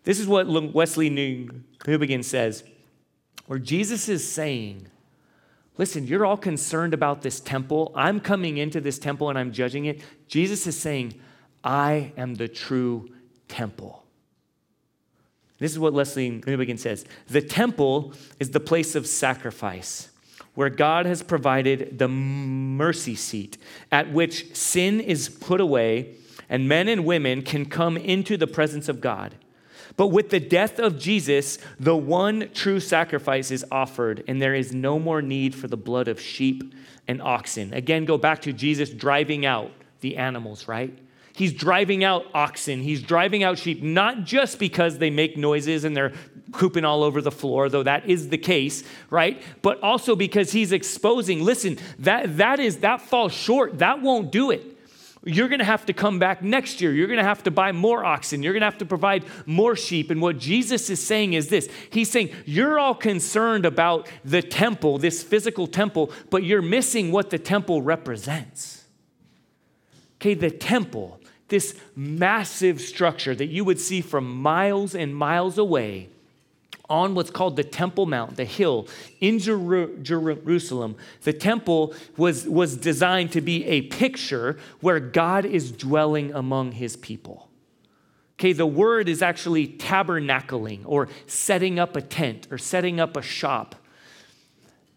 This 0.04 0.20
is 0.20 0.28
what 0.28 0.46
Wesley 0.48 1.10
Newbigin 1.10 2.24
says, 2.24 2.64
where 3.48 3.58
Jesus 3.58 4.08
is 4.08 4.32
saying, 4.32 4.86
Listen, 5.80 6.06
you're 6.06 6.24
all 6.24 6.38
concerned 6.38 6.94
about 6.94 7.24
this 7.24 7.40
temple. 7.40 7.92
I'm 7.96 8.20
coming 8.20 8.58
into 8.58 8.80
this 8.80 9.00
temple 9.00 9.30
and 9.30 9.40
I'm 9.40 9.52
judging 9.52 9.86
it. 9.86 10.02
Jesus 10.28 10.68
is 10.68 10.80
saying, 10.80 11.20
I 11.64 12.14
am 12.18 12.36
the 12.36 12.48
true 12.48 13.10
temple. 13.48 14.01
This 15.62 15.72
is 15.72 15.78
what 15.78 15.94
Lesslie 15.94 16.44
Newbigin 16.44 16.80
says 16.80 17.06
The 17.28 17.42
temple 17.42 18.14
is 18.40 18.50
the 18.50 18.60
place 18.60 18.96
of 18.96 19.06
sacrifice 19.06 20.10
where 20.56 20.72
God 20.72 21.06
has 21.06 21.22
provided 21.22 22.00
the 22.00 22.08
mercy 22.08 23.14
seat 23.14 23.60
at 23.92 24.12
which 24.12 24.56
sin 24.56 25.00
is 25.00 25.30
put 25.30 25.62
away 25.62 26.16
and 26.50 26.68
men 26.68 26.88
and 26.88 27.06
women 27.06 27.44
can 27.44 27.68
come 27.68 27.96
into 27.96 28.38
the 28.38 28.48
presence 28.48 28.90
of 28.90 29.02
God. 29.02 29.36
But 29.98 30.08
with 30.08 30.32
the 30.32 30.40
death 30.40 30.80
of 30.80 30.98
Jesus, 30.98 31.60
the 31.80 31.96
one 31.96 32.50
true 32.56 32.80
sacrifice 32.80 33.52
is 33.52 33.64
offered, 33.72 34.24
and 34.28 34.42
there 34.42 34.56
is 34.56 34.74
no 34.74 34.98
more 34.98 35.22
need 35.22 35.54
for 35.54 35.68
the 35.68 35.78
blood 35.78 36.08
of 36.08 36.20
sheep 36.20 36.74
and 37.08 37.22
oxen. 37.22 37.72
Again, 37.74 38.06
go 38.06 38.18
back 38.18 38.42
to 38.42 38.54
Jesus 38.54 38.90
driving 38.90 39.46
out 39.46 39.72
the 40.00 40.18
animals, 40.18 40.68
right? 40.68 40.98
He's 41.34 41.54
driving 41.54 42.04
out 42.04 42.26
oxen. 42.34 42.82
He's 42.82 43.02
driving 43.02 43.44
out 43.44 43.58
sheep, 43.58 43.82
not 43.82 44.24
just 44.24 44.60
because 44.60 44.98
they 44.98 45.10
make 45.10 45.38
noises 45.38 45.84
and 45.84 45.96
they're 45.96 46.14
pooping 46.52 46.84
all 46.84 47.04
over 47.04 47.22
the 47.22 47.32
floor, 47.32 47.70
though 47.70 47.84
that 47.84 48.10
is 48.10 48.30
the 48.30 48.38
case, 48.38 48.84
right? 49.10 49.42
But 49.62 49.82
also 49.82 50.16
because 50.16 50.52
he's 50.52 50.72
exposing, 50.72 51.44
listen, 51.44 51.78
that, 52.00 52.38
that 52.38 52.60
is 52.60 52.78
that 52.80 53.02
falls 53.02 53.34
short. 53.34 53.80
That 53.80 54.02
won't 54.02 54.32
do 54.32 54.52
it. 54.52 54.78
You're 55.24 55.50
going 55.50 55.60
to 55.60 55.66
have 55.66 55.86
to 55.86 55.94
come 55.94 56.18
back 56.18 56.42
next 56.42 56.82
year. 56.82 56.92
You're 56.92 57.08
going 57.08 57.20
to 57.20 57.24
have 57.24 57.44
to 57.44 57.52
buy 57.52 57.72
more 57.74 58.04
oxen. 58.04 58.42
You're 58.42 58.54
going 58.54 58.62
to 58.62 58.66
have 58.66 58.80
to 58.80 58.88
provide 58.88 59.24
more 59.46 59.76
sheep. 59.76 60.10
And 60.10 60.20
what 60.20 60.40
Jesus 60.40 60.90
is 60.90 61.06
saying 61.06 61.34
is 61.34 61.48
this 61.48 61.70
He's 61.92 62.10
saying, 62.10 62.32
You're 62.46 62.80
all 62.80 62.96
concerned 62.96 63.66
about 63.66 64.10
the 64.26 64.42
temple, 64.42 64.98
this 64.98 65.22
physical 65.22 65.68
temple, 65.68 66.12
but 66.32 66.44
you're 66.44 66.64
missing 66.64 67.12
what 67.12 67.30
the 67.30 67.38
temple 67.38 67.84
represents. 67.84 68.84
Okay, 70.16 70.34
the 70.34 70.50
temple, 70.50 71.20
this 71.52 71.76
massive 71.96 72.82
structure 72.82 73.36
that 73.36 73.48
you 73.48 73.64
would 73.64 73.80
see 73.80 74.02
from 74.02 74.42
miles 74.42 74.96
and 74.96 75.16
miles 75.16 75.58
away 75.58 76.10
on 76.90 77.14
what's 77.14 77.30
called 77.30 77.58
the 77.58 77.64
Temple 77.64 78.06
Mount, 78.06 78.38
the 78.38 78.46
hill 78.46 78.88
in 79.20 79.38
Jer- 79.38 79.96
Jerusalem, 80.02 80.96
the 81.22 81.34
temple 81.34 81.94
was, 82.18 82.48
was 82.48 82.76
designed 82.76 83.32
to 83.34 83.42
be 83.42 83.66
a 83.66 83.84
picture 83.84 84.58
where 84.80 85.00
God 85.00 85.46
is 85.46 85.72
dwelling 85.72 86.34
among 86.34 86.74
his 86.74 86.96
people. 86.98 87.50
Okay, 88.40 88.54
the 88.54 88.66
word 88.66 89.08
is 89.08 89.22
actually 89.22 89.68
tabernacling 89.68 90.82
or 90.86 91.10
setting 91.28 91.80
up 91.80 91.96
a 91.96 92.02
tent 92.02 92.48
or 92.50 92.58
setting 92.58 93.00
up 93.00 93.16
a 93.16 93.22
shop. 93.22 93.76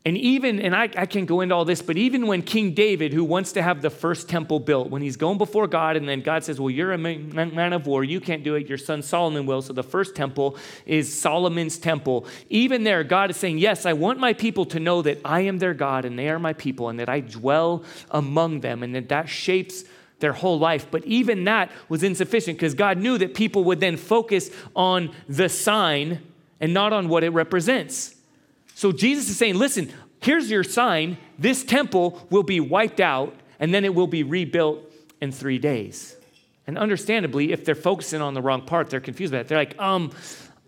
And 0.07 0.19
even, 0.19 0.61
and 0.61 0.77
I, 0.77 0.91
I, 0.99 1.07
can 1.07 1.25
go 1.25 1.41
into 1.41 1.55
all 1.55 1.65
this, 1.65 1.81
but 1.81 1.97
even 1.97 2.27
when 2.27 2.43
King 2.43 2.75
David, 2.75 3.15
who 3.15 3.25
wants 3.25 3.53
to 3.53 3.63
have 3.63 3.81
the 3.81 3.89
first 3.89 4.29
temple 4.29 4.61
built, 4.61 4.91
when 4.91 5.01
he's 5.01 5.17
going 5.17 5.39
before 5.39 5.67
God, 5.67 5.97
and 5.97 6.07
then 6.07 6.21
God 6.21 6.45
says, 6.45 6.61
Well, 6.61 6.69
you're 6.69 6.93
a 6.93 6.99
man 6.99 7.73
of 7.73 7.87
war, 7.87 8.05
you 8.05 8.21
can't 8.21 8.45
do 8.45 8.55
it, 8.55 8.69
your 8.69 8.77
son 8.77 9.01
Solomon 9.01 9.47
will. 9.47 9.63
So 9.63 9.73
the 9.73 9.83
first 9.83 10.15
temple 10.15 10.59
is 10.85 11.19
Solomon's 11.19 11.79
temple. 11.79 12.27
Even 12.51 12.85
there, 12.85 13.03
God 13.03 13.31
is 13.31 13.39
saying, 13.39 13.57
Yes, 13.57 13.87
I 13.87 13.95
want 13.95 14.19
my 14.19 14.35
people 14.35 14.67
to 14.67 14.79
know 14.79 15.01
that 15.01 15.23
I 15.25 15.41
am 15.41 15.59
their 15.59 15.73
God 15.73 16.05
and 16.05 16.19
they 16.19 16.29
are 16.29 16.39
my 16.39 16.53
people, 16.53 16.91
and 16.91 17.01
that 17.01 17.09
I 17.09 17.21
dwell 17.21 17.83
among 18.11 18.61
them, 18.61 18.83
and 18.83 18.95
that 18.95 19.09
that 19.09 19.31
shapes 19.31 19.85
their 20.21 20.35
whole 20.35 20.59
life. 20.59 20.87
But 20.91 21.07
even 21.07 21.45
that 21.45 21.71
was 21.89 22.03
insufficient 22.03 22.59
because 22.59 22.75
God 22.75 22.99
knew 22.99 23.17
that 23.17 23.33
people 23.33 23.65
would 23.65 23.81
then 23.81 23.97
focus 23.97 24.51
on 24.77 25.15
the 25.31 25.49
sign 25.49 26.21
and 26.61 26.75
not 26.75 26.93
on 26.93 27.09
what 27.09 27.25
it 27.25 27.31
represents. 27.31 28.15
So 28.75 28.93
Jesus 28.93 29.31
is 29.31 29.39
saying, 29.39 29.55
listen, 29.55 29.93
here's 30.21 30.51
your 30.51 30.65
sign. 30.65 31.17
This 31.39 31.65
temple 31.65 32.27
will 32.31 32.43
be 32.43 32.61
wiped 32.61 33.01
out 33.01 33.35
and 33.61 33.73
then 33.73 33.85
it 33.85 33.95
will 33.95 34.09
be 34.09 34.23
rebuilt 34.23 34.93
in 35.21 35.33
three 35.33 35.59
days. 35.59 36.17
And 36.67 36.79
understandably, 36.79 37.53
if 37.53 37.65
they're 37.65 37.75
focusing 37.75 38.21
on 38.21 38.35
the 38.35 38.43
wrong 38.43 38.63
part, 38.63 38.91
they're 38.91 39.01
confused 39.01 39.33
about 39.33 39.43
it. 39.43 39.49
They're 39.49 39.59
like, 39.59 39.79
um, 39.79 40.11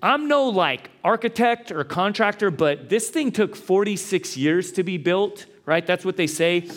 I'm 0.03 0.29
no 0.29 0.49
like 0.49 0.91
architect 1.03 1.73
or 1.73 1.83
contractor, 1.85 2.51
but 2.51 2.89
this 2.89 3.09
thing 3.11 3.33
took 3.33 3.57
46 3.57 4.37
years 4.37 4.73
to 4.73 4.83
be 4.83 4.99
built, 4.99 5.47
right? 5.65 5.87
That's 5.87 6.05
what 6.05 6.17
they 6.17 6.27
say 6.27 6.69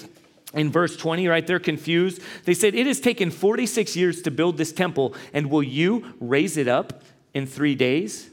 in 0.54 0.72
verse 0.72 0.96
20, 0.96 1.28
right? 1.28 1.46
They're 1.46 1.60
confused. 1.60 2.22
They 2.46 2.54
said, 2.54 2.76
It 2.76 2.88
has 2.88 3.00
taken 3.00 3.30
46 3.30 3.96
years 3.96 4.22
to 4.24 4.32
build 4.32 4.58
this 4.58 4.72
temple, 4.72 5.16
and 5.34 5.50
will 5.50 5.64
you 5.64 6.14
raise 6.20 6.58
it 6.58 6.68
up 6.68 7.04
in 7.34 7.46
three 7.46 7.76
days? 7.76 8.30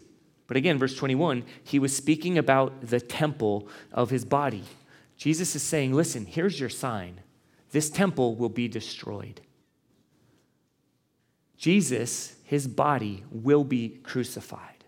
But 0.46 0.56
again, 0.56 0.78
verse 0.78 0.94
21, 0.94 1.44
he 1.64 1.78
was 1.78 1.96
speaking 1.96 2.38
about 2.38 2.80
the 2.82 3.00
temple 3.00 3.68
of 3.92 4.11
his 4.11 4.24
body. 4.24 4.64
Jesus 5.16 5.56
is 5.56 5.62
saying, 5.62 5.92
listen, 5.92 6.24
here's 6.24 6.61
your 6.61 6.68
sign. 6.68 7.20
This 7.72 7.90
temple 7.90 8.37
will 8.37 8.48
be 8.48 8.68
destroyed. 8.68 9.40
Jesus, 11.56 12.37
his 12.44 12.68
body, 12.68 13.24
will 13.30 13.64
be 13.64 13.98
crucified. 14.02 14.85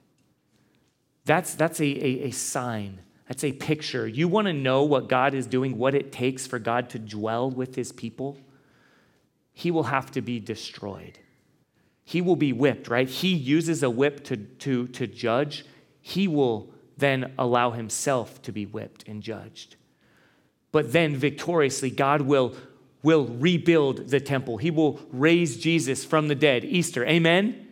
That's, 1.24 1.54
that's 1.54 1.80
a, 1.80 1.84
a, 1.84 2.28
a 2.28 2.30
sign. 2.30 3.00
That's 3.26 3.44
a 3.44 3.52
picture. 3.52 4.06
You 4.06 4.28
want 4.28 4.46
to 4.46 4.52
know 4.52 4.84
what 4.84 5.08
God 5.08 5.34
is 5.34 5.46
doing, 5.46 5.76
what 5.76 5.94
it 5.94 6.12
takes 6.12 6.46
for 6.46 6.58
God 6.58 6.88
to 6.90 6.98
dwell 6.98 7.50
with 7.50 7.74
his 7.74 7.92
people? 7.92 8.38
He 9.52 9.70
will 9.70 9.84
have 9.84 10.10
to 10.12 10.22
be 10.22 10.38
destroyed 10.38 11.18
he 12.08 12.22
will 12.22 12.36
be 12.36 12.54
whipped, 12.54 12.88
right? 12.88 13.06
He 13.06 13.34
uses 13.34 13.82
a 13.82 13.90
whip 13.90 14.24
to, 14.24 14.38
to, 14.38 14.86
to 14.88 15.06
judge. 15.06 15.66
He 16.00 16.26
will 16.26 16.72
then 16.96 17.34
allow 17.36 17.72
himself 17.72 18.40
to 18.44 18.50
be 18.50 18.64
whipped 18.64 19.06
and 19.06 19.22
judged. 19.22 19.76
But 20.72 20.94
then 20.94 21.16
victoriously, 21.16 21.90
God 21.90 22.22
will, 22.22 22.54
will 23.02 23.26
rebuild 23.26 24.08
the 24.08 24.20
temple. 24.20 24.56
He 24.56 24.70
will 24.70 24.98
raise 25.12 25.58
Jesus 25.58 26.02
from 26.02 26.28
the 26.28 26.34
dead. 26.34 26.64
Easter, 26.64 27.04
amen? 27.04 27.67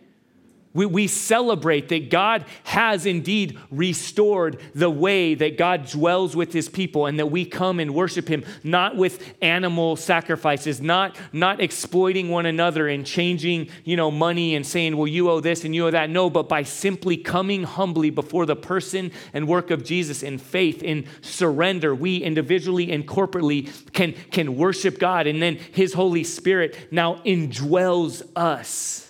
We, 0.77 0.85
we 0.85 1.07
celebrate 1.07 1.89
that 1.89 2.11
God 2.11 2.45
has 2.63 3.07
indeed 3.07 3.57
restored 3.71 4.61
the 4.75 4.91
way 4.91 5.33
that 5.33 5.57
God 5.57 5.87
dwells 5.87 6.35
with 6.35 6.53
his 6.53 6.69
people 6.69 7.07
and 7.07 7.17
that 7.17 7.31
we 7.31 7.45
come 7.45 7.79
and 7.79 7.95
worship 7.95 8.27
him, 8.27 8.45
not 8.63 8.95
with 8.95 9.33
animal 9.41 9.95
sacrifices, 9.95 10.79
not, 10.79 11.17
not 11.33 11.61
exploiting 11.61 12.29
one 12.29 12.45
another 12.45 12.87
and 12.87 13.07
changing, 13.07 13.69
you 13.85 13.95
know, 13.95 14.11
money 14.11 14.53
and 14.53 14.67
saying, 14.67 14.95
well, 14.95 15.07
you 15.07 15.31
owe 15.31 15.39
this 15.39 15.65
and 15.65 15.73
you 15.73 15.87
owe 15.87 15.89
that. 15.89 16.11
No, 16.11 16.29
but 16.29 16.47
by 16.47 16.61
simply 16.61 17.17
coming 17.17 17.63
humbly 17.63 18.11
before 18.11 18.45
the 18.45 18.55
person 18.55 19.11
and 19.33 19.47
work 19.47 19.71
of 19.71 19.83
Jesus 19.83 20.21
in 20.21 20.37
faith, 20.37 20.83
in 20.83 21.07
surrender, 21.21 21.95
we 21.95 22.17
individually 22.17 22.91
and 22.91 23.07
corporately 23.07 23.67
can, 23.93 24.13
can 24.29 24.55
worship 24.55 24.99
God. 24.99 25.25
And 25.25 25.41
then 25.41 25.55
his 25.55 25.93
Holy 25.93 26.23
Spirit 26.23 26.77
now 26.91 27.15
indwells 27.25 28.21
us. 28.35 29.06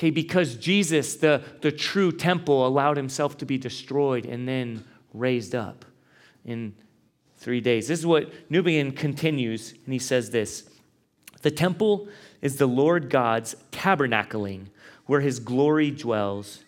Okay, 0.00 0.08
because 0.08 0.54
Jesus, 0.54 1.16
the, 1.16 1.42
the 1.60 1.70
true 1.70 2.10
temple, 2.10 2.66
allowed 2.66 2.96
himself 2.96 3.36
to 3.36 3.44
be 3.44 3.58
destroyed 3.58 4.24
and 4.24 4.48
then 4.48 4.82
raised 5.12 5.54
up 5.54 5.84
in 6.42 6.74
three 7.36 7.60
days. 7.60 7.88
This 7.88 7.98
is 7.98 8.06
what 8.06 8.32
Newbigin 8.50 8.96
continues, 8.96 9.72
and 9.72 9.92
he 9.92 9.98
says 9.98 10.30
this 10.30 10.70
The 11.42 11.50
temple 11.50 12.08
is 12.40 12.56
the 12.56 12.66
Lord 12.66 13.10
God's 13.10 13.54
tabernacling, 13.72 14.68
where 15.04 15.20
his 15.20 15.38
glory 15.38 15.90
dwells. 15.90 16.64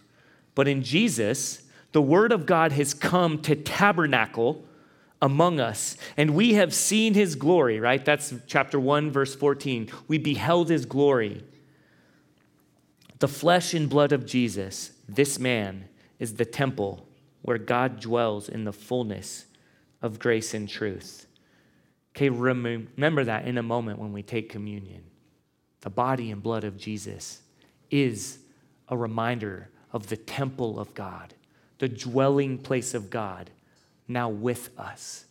But 0.55 0.69
in 0.69 0.83
Jesus, 0.83 1.63
the 1.93 2.03
word 2.03 2.33
of 2.33 2.45
God 2.45 2.73
has 2.73 2.93
come 2.93 3.41
to 3.45 3.57
tabernacle 3.57 4.63
among 5.23 5.59
us, 5.59 5.97
and 6.19 6.35
we 6.35 6.53
have 6.53 6.75
seen 6.75 7.15
his 7.15 7.35
glory, 7.35 7.81
right? 7.81 8.05
That's 8.05 8.35
chapter 8.47 8.79
1, 8.79 9.11
verse 9.11 9.35
14. 9.35 9.89
We 10.07 10.19
beheld 10.19 10.69
his 10.69 10.85
glory 10.85 11.45
the 13.23 13.29
flesh 13.29 13.73
and 13.73 13.89
blood 13.89 14.11
of 14.11 14.27
Jesus, 14.27 14.91
this 15.09 15.39
man, 15.39 15.85
is 16.19 16.35
the 16.35 16.45
temple 16.45 17.07
where 17.43 17.57
God 17.57 18.01
dwells 18.01 18.49
in 18.49 18.65
the 18.65 18.73
fullness 18.73 19.47
of 20.03 20.19
grace 20.19 20.55
and 20.55 20.69
truth. 20.69 21.27
Okay, 22.11 22.31
remember 22.31 23.23
that 23.23 23.47
in 23.47 23.59
a 23.59 23.63
moment 23.63 24.01
when 24.01 24.13
we 24.13 24.25
take 24.25 24.49
communion. 24.49 25.05
The 25.83 25.91
body 25.91 26.33
and 26.33 26.43
blood 26.43 26.65
of 26.65 26.77
Jesus 26.77 27.43
is 27.93 28.41
a 28.89 28.97
reminder 28.97 29.71
of 29.93 30.09
the 30.09 30.17
temple 30.17 30.81
of 30.81 30.93
God, 30.93 31.33
the 31.79 31.89
dwelling 31.89 32.59
place 32.59 32.93
of 32.93 33.09
God, 33.09 33.51
now 34.09 34.31
with 34.31 34.77
us 34.77 35.27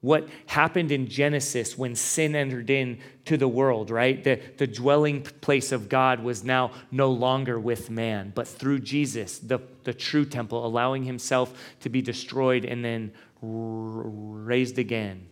what 0.00 0.28
happened 0.46 0.90
in 0.90 1.08
Genesis 1.08 1.76
when 1.76 1.94
sin 1.94 2.34
entered 2.34 2.70
into 2.70 3.36
the 3.36 3.48
world, 3.48 3.90
right? 3.90 4.24
The, 4.24 4.40
the 4.56 4.66
dwelling 4.66 5.22
place 5.22 5.72
of 5.72 5.90
God 5.90 6.20
was 6.20 6.42
now 6.42 6.72
no 6.90 7.10
longer 7.10 7.60
with 7.60 7.90
man, 7.90 8.32
but 8.34 8.48
through 8.48 8.80
Jesus, 8.80 9.38
the, 9.38 9.58
the 9.84 9.92
true 9.92 10.24
temple, 10.24 10.64
allowing 10.64 11.04
himself 11.04 11.52
to 11.80 11.90
be 11.90 12.00
destroyed 12.00 12.64
and 12.64 12.82
then 12.82 13.12
raised 13.42 14.78
again. 14.78 15.26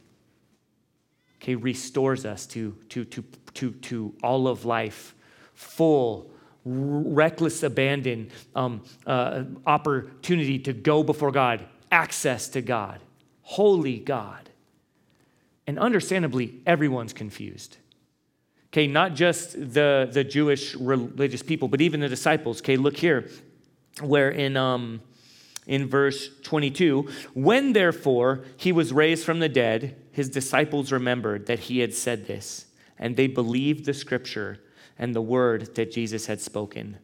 Okay, 1.41 1.55
restores 1.55 2.27
us 2.27 2.47
to, 2.49 2.77
to, 2.91 3.05
to, 3.07 3.25
to, 3.55 3.71
to 3.71 4.15
all 4.23 4.49
of 4.49 4.67
life, 4.67 5.15
full, 5.55 6.31
reckless 6.65 7.63
abandon, 7.63 8.31
um, 8.55 8.83
uh, 9.07 9.45
opportunity 9.67 10.59
to 10.59 10.75
go 10.75 11.03
before 11.03 11.31
God, 11.31 11.65
access 11.91 12.49
to 12.49 12.61
God, 12.61 13.01
holy 13.43 13.99
God. 13.99 14.48
And 15.69 15.79
understandably, 15.79 16.63
everyone's 16.65 17.13
confused. 17.13 17.77
Okay, 18.69 18.87
not 18.87 19.15
just 19.15 19.53
the, 19.53 20.09
the 20.11 20.25
Jewish 20.25 20.75
religious 20.75 21.43
people, 21.43 21.69
but 21.69 21.83
even 21.83 22.01
the 22.01 22.09
disciples. 22.09 22.63
Okay, 22.63 22.79
look 22.79 22.97
here, 22.97 23.29
where 24.01 24.31
in, 24.31 24.57
um, 24.57 25.03
in 25.67 25.87
verse 25.87 26.31
22, 26.43 27.11
when 27.35 27.75
therefore 27.75 28.45
he 28.57 28.73
was 28.73 28.95
raised 28.95 29.27
from 29.27 29.41
the 29.41 29.49
dead, 29.51 29.95
his 30.11 30.31
disciples 30.31 30.91
remembered 30.91 31.45
that 31.49 31.59
he 31.59 31.81
had 31.81 31.93
said 31.93 32.27
this, 32.27 32.65
and 32.99 33.15
they 33.15 33.27
believed 33.27 33.85
the 33.85 33.93
scripture 33.93 34.61
and 34.99 35.15
the 35.15 35.21
word 35.21 35.75
that 35.75 35.93
Jesus 35.93 36.25
had 36.25 36.41
spoken. 36.41 36.97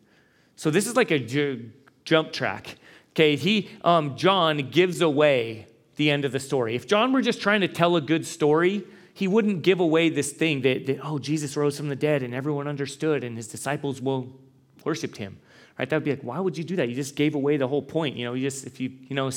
So 0.56 0.70
this 0.70 0.86
is 0.86 0.96
like 0.96 1.10
a 1.10 1.18
j- 1.18 1.66
jump 2.06 2.32
track. 2.32 2.76
Okay, 3.10 3.36
he, 3.36 3.68
um, 3.84 4.16
John 4.16 4.70
gives 4.70 5.02
away 5.02 5.66
the 5.96 6.10
end 6.10 6.24
of 6.24 6.32
the 6.32 6.40
story. 6.40 6.74
If 6.74 6.86
John 6.86 7.12
were 7.12 7.22
just 7.22 7.40
trying 7.40 7.60
to 7.60 7.68
tell 7.68 7.96
a 7.96 8.00
good 8.00 8.26
story, 8.26 8.84
he 9.12 9.28
wouldn't 9.28 9.62
give 9.62 9.80
away 9.80 10.08
this 10.08 10.32
thing 10.32 10.62
that, 10.62 10.86
that 10.86 11.00
oh, 11.04 11.18
Jesus 11.18 11.56
rose 11.56 11.76
from 11.76 11.88
the 11.88 11.96
dead 11.96 12.22
and 12.22 12.34
everyone 12.34 12.66
understood 12.66 13.22
and 13.22 13.36
his 13.36 13.46
disciples 13.46 14.00
will 14.00 14.32
worshiped 14.84 15.16
him. 15.16 15.38
Right? 15.78 15.88
That 15.88 15.96
would 15.96 16.04
be 16.04 16.10
like, 16.10 16.22
why 16.22 16.38
would 16.38 16.56
you 16.56 16.64
do 16.64 16.76
that? 16.76 16.88
You 16.88 16.94
just 16.94 17.16
gave 17.16 17.34
away 17.34 17.56
the 17.56 17.68
whole 17.68 17.82
point. 17.82 18.16
You 18.16 18.24
know, 18.24 18.34
you 18.34 18.42
just, 18.42 18.66
if 18.66 18.80
you, 18.80 18.92
you 19.08 19.16
know, 19.16 19.30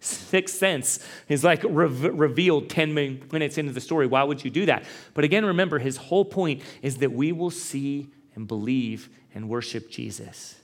sixth 0.00 0.56
sense 0.56 1.04
is 1.28 1.44
like 1.44 1.62
re- 1.64 1.86
revealed 1.86 2.68
10 2.68 2.94
minutes 2.94 3.58
into 3.58 3.72
the 3.72 3.80
story. 3.80 4.06
Why 4.06 4.22
would 4.22 4.44
you 4.44 4.50
do 4.50 4.66
that? 4.66 4.84
But 5.14 5.24
again, 5.24 5.44
remember, 5.44 5.78
his 5.78 5.96
whole 5.96 6.24
point 6.24 6.62
is 6.82 6.98
that 6.98 7.12
we 7.12 7.32
will 7.32 7.50
see 7.50 8.08
and 8.34 8.46
believe 8.46 9.08
and 9.34 9.48
worship 9.48 9.90
Jesus. 9.90 10.56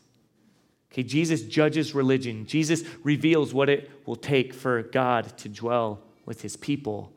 Okay, 0.97 1.03
Jesus 1.03 1.43
judges 1.43 1.95
religion. 1.95 2.47
Jesus 2.47 2.83
reveals 3.03 3.53
what 3.53 3.69
it 3.69 3.91
will 4.07 4.17
take 4.17 4.55
for 4.55 4.83
God 4.83 5.37
to 5.37 5.49
dwell 5.51 6.01
with 6.25 6.41
his 6.41 6.57
people. 6.57 7.13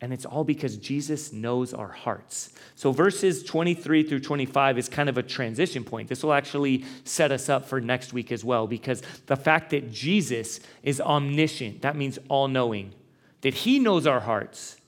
And 0.00 0.12
it's 0.12 0.24
all 0.24 0.44
because 0.44 0.76
Jesus 0.76 1.32
knows 1.32 1.74
our 1.74 1.88
hearts. 1.88 2.50
So, 2.76 2.92
verses 2.92 3.42
23 3.42 4.04
through 4.04 4.20
25 4.20 4.78
is 4.78 4.88
kind 4.88 5.08
of 5.08 5.18
a 5.18 5.22
transition 5.24 5.82
point. 5.82 6.08
This 6.08 6.22
will 6.22 6.32
actually 6.32 6.84
set 7.02 7.32
us 7.32 7.48
up 7.48 7.66
for 7.66 7.80
next 7.80 8.12
week 8.12 8.30
as 8.30 8.44
well, 8.44 8.68
because 8.68 9.02
the 9.26 9.34
fact 9.34 9.70
that 9.70 9.90
Jesus 9.90 10.60
is 10.84 11.00
omniscient, 11.00 11.82
that 11.82 11.96
means 11.96 12.20
all 12.28 12.46
knowing, 12.46 12.94
that 13.40 13.54
he 13.54 13.80
knows 13.80 14.06
our 14.06 14.20
hearts. 14.20 14.79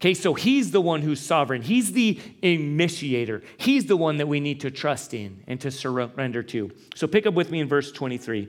Okay, 0.00 0.14
so 0.14 0.32
he's 0.32 0.70
the 0.70 0.80
one 0.80 1.02
who's 1.02 1.20
sovereign. 1.20 1.60
He's 1.60 1.92
the 1.92 2.18
initiator. 2.40 3.42
He's 3.58 3.84
the 3.84 3.98
one 3.98 4.16
that 4.16 4.28
we 4.28 4.40
need 4.40 4.60
to 4.60 4.70
trust 4.70 5.12
in 5.12 5.44
and 5.46 5.60
to 5.60 5.70
surrender 5.70 6.42
to. 6.42 6.70
So, 6.94 7.06
pick 7.06 7.26
up 7.26 7.34
with 7.34 7.50
me 7.50 7.60
in 7.60 7.68
verse 7.68 7.92
23. 7.92 8.48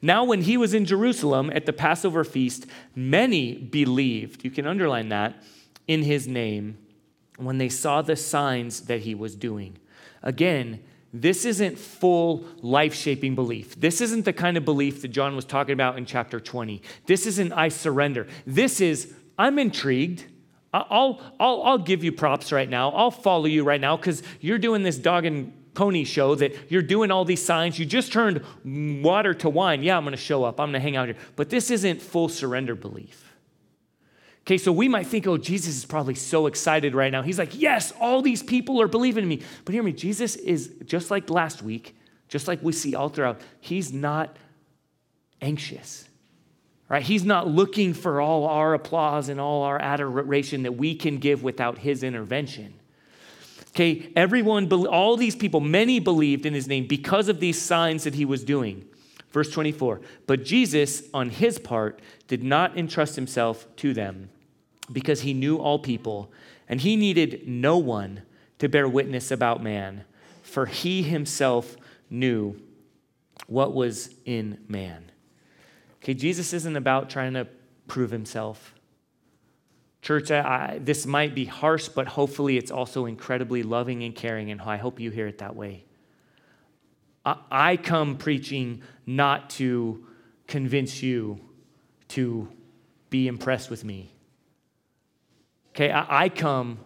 Now, 0.00 0.22
when 0.22 0.42
he 0.42 0.56
was 0.56 0.72
in 0.72 0.84
Jerusalem 0.84 1.50
at 1.52 1.66
the 1.66 1.72
Passover 1.72 2.22
feast, 2.22 2.66
many 2.94 3.54
believed, 3.54 4.44
you 4.44 4.52
can 4.52 4.66
underline 4.66 5.08
that, 5.08 5.42
in 5.88 6.02
his 6.02 6.28
name 6.28 6.78
when 7.36 7.58
they 7.58 7.68
saw 7.68 8.00
the 8.00 8.14
signs 8.14 8.82
that 8.82 9.00
he 9.00 9.14
was 9.14 9.34
doing. 9.34 9.76
Again, 10.22 10.80
this 11.12 11.44
isn't 11.44 11.78
full 11.78 12.44
life 12.62 12.94
shaping 12.94 13.34
belief. 13.34 13.78
This 13.80 14.00
isn't 14.00 14.24
the 14.24 14.32
kind 14.32 14.56
of 14.56 14.64
belief 14.64 15.02
that 15.02 15.08
John 15.08 15.34
was 15.34 15.44
talking 15.44 15.72
about 15.72 15.98
in 15.98 16.06
chapter 16.06 16.38
20. 16.38 16.82
This 17.06 17.26
isn't 17.26 17.52
I 17.52 17.68
surrender. 17.68 18.26
This 18.46 18.80
is 18.80 19.12
I'm 19.36 19.58
intrigued. 19.58 20.26
I'll, 20.74 21.20
I'll, 21.38 21.62
I'll 21.62 21.78
give 21.78 22.02
you 22.02 22.10
props 22.10 22.50
right 22.50 22.68
now. 22.68 22.90
I'll 22.90 23.12
follow 23.12 23.46
you 23.46 23.62
right 23.62 23.80
now 23.80 23.96
because 23.96 24.22
you're 24.40 24.58
doing 24.58 24.82
this 24.82 24.98
dog 24.98 25.24
and 25.24 25.52
pony 25.74 26.04
show 26.04 26.34
that 26.34 26.70
you're 26.70 26.82
doing 26.82 27.10
all 27.10 27.24
these 27.24 27.44
signs. 27.44 27.78
You 27.78 27.86
just 27.86 28.12
turned 28.12 28.42
water 28.64 29.34
to 29.34 29.48
wine. 29.48 29.82
Yeah, 29.82 29.96
I'm 29.96 30.04
going 30.04 30.12
to 30.12 30.16
show 30.16 30.42
up. 30.44 30.58
I'm 30.58 30.68
going 30.70 30.74
to 30.74 30.80
hang 30.80 30.96
out 30.96 31.06
here. 31.06 31.16
But 31.36 31.50
this 31.50 31.70
isn't 31.70 32.02
full 32.02 32.28
surrender 32.28 32.74
belief. 32.74 33.32
Okay, 34.42 34.58
so 34.58 34.72
we 34.72 34.88
might 34.88 35.06
think, 35.06 35.26
oh, 35.26 35.38
Jesus 35.38 35.76
is 35.76 35.86
probably 35.86 36.14
so 36.14 36.46
excited 36.46 36.94
right 36.94 37.10
now. 37.10 37.22
He's 37.22 37.38
like, 37.38 37.58
yes, 37.58 37.92
all 37.98 38.20
these 38.20 38.42
people 38.42 38.80
are 38.82 38.88
believing 38.88 39.22
in 39.22 39.28
me. 39.28 39.42
But 39.64 39.74
hear 39.74 39.82
me, 39.82 39.92
Jesus 39.92 40.36
is 40.36 40.74
just 40.84 41.10
like 41.10 41.30
last 41.30 41.62
week, 41.62 41.96
just 42.28 42.46
like 42.46 42.62
we 42.62 42.72
see 42.72 42.94
all 42.94 43.08
throughout, 43.08 43.40
he's 43.60 43.92
not 43.92 44.36
anxious. 45.40 46.08
Right? 46.88 47.02
He's 47.02 47.24
not 47.24 47.48
looking 47.48 47.94
for 47.94 48.20
all 48.20 48.46
our 48.46 48.74
applause 48.74 49.28
and 49.28 49.40
all 49.40 49.62
our 49.62 49.80
adoration 49.80 50.64
that 50.64 50.72
we 50.72 50.94
can 50.94 51.18
give 51.18 51.42
without 51.42 51.78
his 51.78 52.02
intervention. 52.02 52.74
Okay, 53.70 54.12
everyone, 54.14 54.70
all 54.86 55.16
these 55.16 55.34
people, 55.34 55.60
many 55.60 55.98
believed 55.98 56.46
in 56.46 56.54
his 56.54 56.68
name 56.68 56.86
because 56.86 57.28
of 57.28 57.40
these 57.40 57.60
signs 57.60 58.04
that 58.04 58.14
he 58.14 58.24
was 58.24 58.44
doing. 58.44 58.84
Verse 59.32 59.50
24, 59.50 60.00
but 60.28 60.44
Jesus, 60.44 61.02
on 61.12 61.28
his 61.28 61.58
part, 61.58 61.98
did 62.28 62.44
not 62.44 62.78
entrust 62.78 63.16
himself 63.16 63.66
to 63.76 63.92
them 63.92 64.30
because 64.92 65.22
he 65.22 65.34
knew 65.34 65.56
all 65.56 65.80
people, 65.80 66.30
and 66.68 66.80
he 66.80 66.94
needed 66.94 67.48
no 67.48 67.76
one 67.76 68.22
to 68.60 68.68
bear 68.68 68.88
witness 68.88 69.32
about 69.32 69.60
man, 69.60 70.04
for 70.42 70.66
he 70.66 71.02
himself 71.02 71.76
knew 72.08 72.56
what 73.48 73.74
was 73.74 74.14
in 74.24 74.58
man. 74.68 75.10
Okay, 76.04 76.12
Jesus 76.12 76.52
isn't 76.52 76.76
about 76.76 77.08
trying 77.08 77.32
to 77.32 77.46
prove 77.86 78.10
himself. 78.10 78.74
Church, 80.02 80.30
I, 80.30 80.78
this 80.82 81.06
might 81.06 81.34
be 81.34 81.46
harsh, 81.46 81.88
but 81.88 82.06
hopefully 82.06 82.58
it's 82.58 82.70
also 82.70 83.06
incredibly 83.06 83.62
loving 83.62 84.02
and 84.02 84.14
caring, 84.14 84.50
and 84.50 84.60
I 84.60 84.76
hope 84.76 85.00
you 85.00 85.10
hear 85.10 85.26
it 85.26 85.38
that 85.38 85.56
way. 85.56 85.86
I, 87.24 87.36
I 87.50 87.76
come 87.78 88.18
preaching 88.18 88.82
not 89.06 89.48
to 89.50 90.06
convince 90.46 91.02
you 91.02 91.40
to 92.08 92.50
be 93.08 93.26
impressed 93.26 93.70
with 93.70 93.82
me. 93.82 94.12
Okay, 95.70 95.90
I, 95.90 96.24
I 96.24 96.28
come 96.28 96.80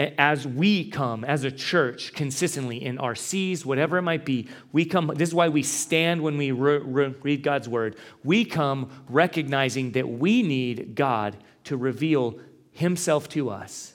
as 0.00 0.46
we 0.46 0.88
come 0.88 1.24
as 1.24 1.44
a 1.44 1.50
church 1.50 2.12
consistently 2.14 2.82
in 2.82 2.98
our 2.98 3.14
C's, 3.14 3.66
whatever 3.66 3.98
it 3.98 4.02
might 4.02 4.24
be, 4.24 4.48
we 4.72 4.84
come, 4.84 5.08
this 5.14 5.28
is 5.28 5.34
why 5.34 5.48
we 5.48 5.62
stand 5.62 6.22
when 6.22 6.38
we 6.38 6.52
re- 6.52 6.78
re- 6.78 7.14
read 7.22 7.42
God's 7.42 7.68
word. 7.68 7.96
We 8.24 8.44
come 8.44 8.90
recognizing 9.08 9.92
that 9.92 10.08
we 10.08 10.42
need 10.42 10.94
God 10.94 11.36
to 11.64 11.76
reveal 11.76 12.38
himself 12.72 13.28
to 13.30 13.50
us. 13.50 13.94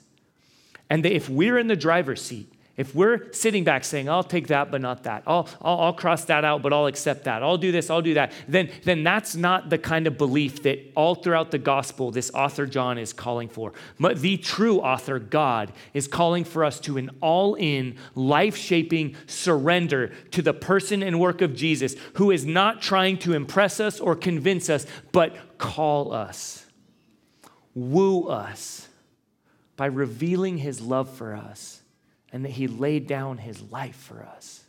And 0.88 1.04
that 1.04 1.14
if 1.14 1.28
we're 1.28 1.58
in 1.58 1.66
the 1.66 1.76
driver's 1.76 2.22
seat, 2.22 2.52
if 2.76 2.94
we're 2.94 3.32
sitting 3.32 3.64
back 3.64 3.84
saying, 3.84 4.08
I'll 4.08 4.22
take 4.22 4.48
that, 4.48 4.70
but 4.70 4.80
not 4.80 5.04
that, 5.04 5.22
I'll, 5.26 5.48
I'll, 5.62 5.80
I'll, 5.80 5.92
cross 5.92 6.24
that 6.26 6.44
out, 6.44 6.62
but 6.62 6.72
I'll 6.72 6.86
accept 6.86 7.24
that, 7.24 7.42
I'll 7.42 7.56
do 7.56 7.72
this, 7.72 7.88
I'll 7.88 8.02
do 8.02 8.14
that, 8.14 8.32
then, 8.46 8.70
then 8.84 9.02
that's 9.02 9.34
not 9.34 9.70
the 9.70 9.78
kind 9.78 10.06
of 10.06 10.18
belief 10.18 10.62
that 10.64 10.92
all 10.94 11.14
throughout 11.14 11.50
the 11.50 11.58
gospel 11.58 12.10
this 12.10 12.30
author 12.34 12.66
John 12.66 12.98
is 12.98 13.12
calling 13.12 13.48
for. 13.48 13.72
But 13.98 14.20
the 14.20 14.36
true 14.36 14.80
author, 14.80 15.18
God, 15.18 15.72
is 15.94 16.06
calling 16.06 16.44
for 16.44 16.64
us 16.64 16.78
to 16.80 16.98
an 16.98 17.10
all 17.20 17.54
in, 17.54 17.96
life 18.14 18.56
shaping 18.56 19.16
surrender 19.26 20.12
to 20.32 20.42
the 20.42 20.54
person 20.54 21.02
and 21.02 21.18
work 21.18 21.40
of 21.40 21.54
Jesus, 21.54 21.96
who 22.14 22.30
is 22.30 22.44
not 22.44 22.82
trying 22.82 23.18
to 23.18 23.32
impress 23.32 23.80
us 23.80 24.00
or 24.00 24.14
convince 24.14 24.68
us, 24.68 24.86
but 25.12 25.58
call 25.58 26.12
us 26.12 26.66
woo 27.76 28.26
us 28.26 28.88
by 29.76 29.84
revealing 29.84 30.56
his 30.56 30.80
love 30.80 31.14
for 31.14 31.36
us 31.36 31.82
and 32.36 32.44
that 32.44 32.50
he 32.50 32.66
laid 32.66 33.06
down 33.06 33.38
his 33.38 33.62
life 33.72 33.96
for 33.96 34.22
us. 34.22 34.62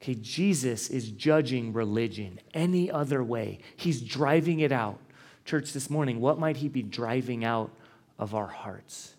Okay, 0.00 0.14
Jesus 0.14 0.90
is 0.90 1.10
judging 1.10 1.72
religion 1.72 2.38
any 2.54 2.88
other 2.88 3.20
way. 3.20 3.58
He's 3.74 4.00
driving 4.00 4.60
it 4.60 4.70
out. 4.70 5.00
Church, 5.44 5.72
this 5.72 5.90
morning, 5.90 6.20
what 6.20 6.38
might 6.38 6.58
he 6.58 6.68
be 6.68 6.84
driving 6.84 7.44
out 7.44 7.72
of 8.16 8.32
our 8.32 8.46
hearts? 8.46 9.14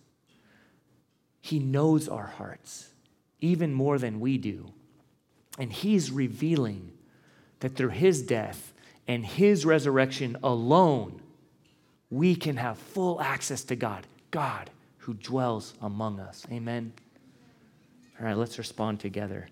He 1.41 1.59
knows 1.59 2.07
our 2.07 2.27
hearts 2.27 2.91
even 3.41 3.73
more 3.73 3.99
than 3.99 4.21
we 4.21 4.37
do. 4.37 4.71
And 5.57 5.73
he's 5.73 6.13
revealing 6.13 6.93
that 7.59 7.75
through 7.75 7.89
his 7.89 8.21
death 8.21 8.71
and 9.05 9.25
his 9.25 9.65
resurrection 9.65 10.37
alone, 10.41 11.21
we 12.09 12.35
can 12.35 12.55
have 12.55 12.77
full 12.77 13.19
access 13.19 13.65
to 13.65 13.75
God, 13.75 14.07
God 14.31 14.69
who 15.09 15.15
dwells 15.15 15.73
among 15.81 16.19
us. 16.19 16.45
Amen. 16.51 16.93
All 18.19 18.27
right, 18.27 18.37
let's 18.37 18.59
respond 18.59 18.99
together. 18.99 19.47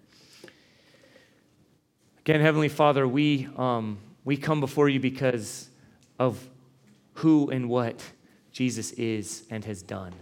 Again, 2.20 2.42
Heavenly 2.42 2.70
Father, 2.70 3.08
we, 3.08 3.50
um, 3.58 3.98
we 4.24 4.38
come 4.38 4.60
before 4.60 4.88
you 4.88 5.00
because 5.00 5.68
of 6.20 6.48
who 7.14 7.50
and 7.50 7.70
what 7.70 8.04
Jesus 8.52 8.92
is 8.92 9.48
and 9.50 9.66
has 9.66 9.82
done. 9.82 10.14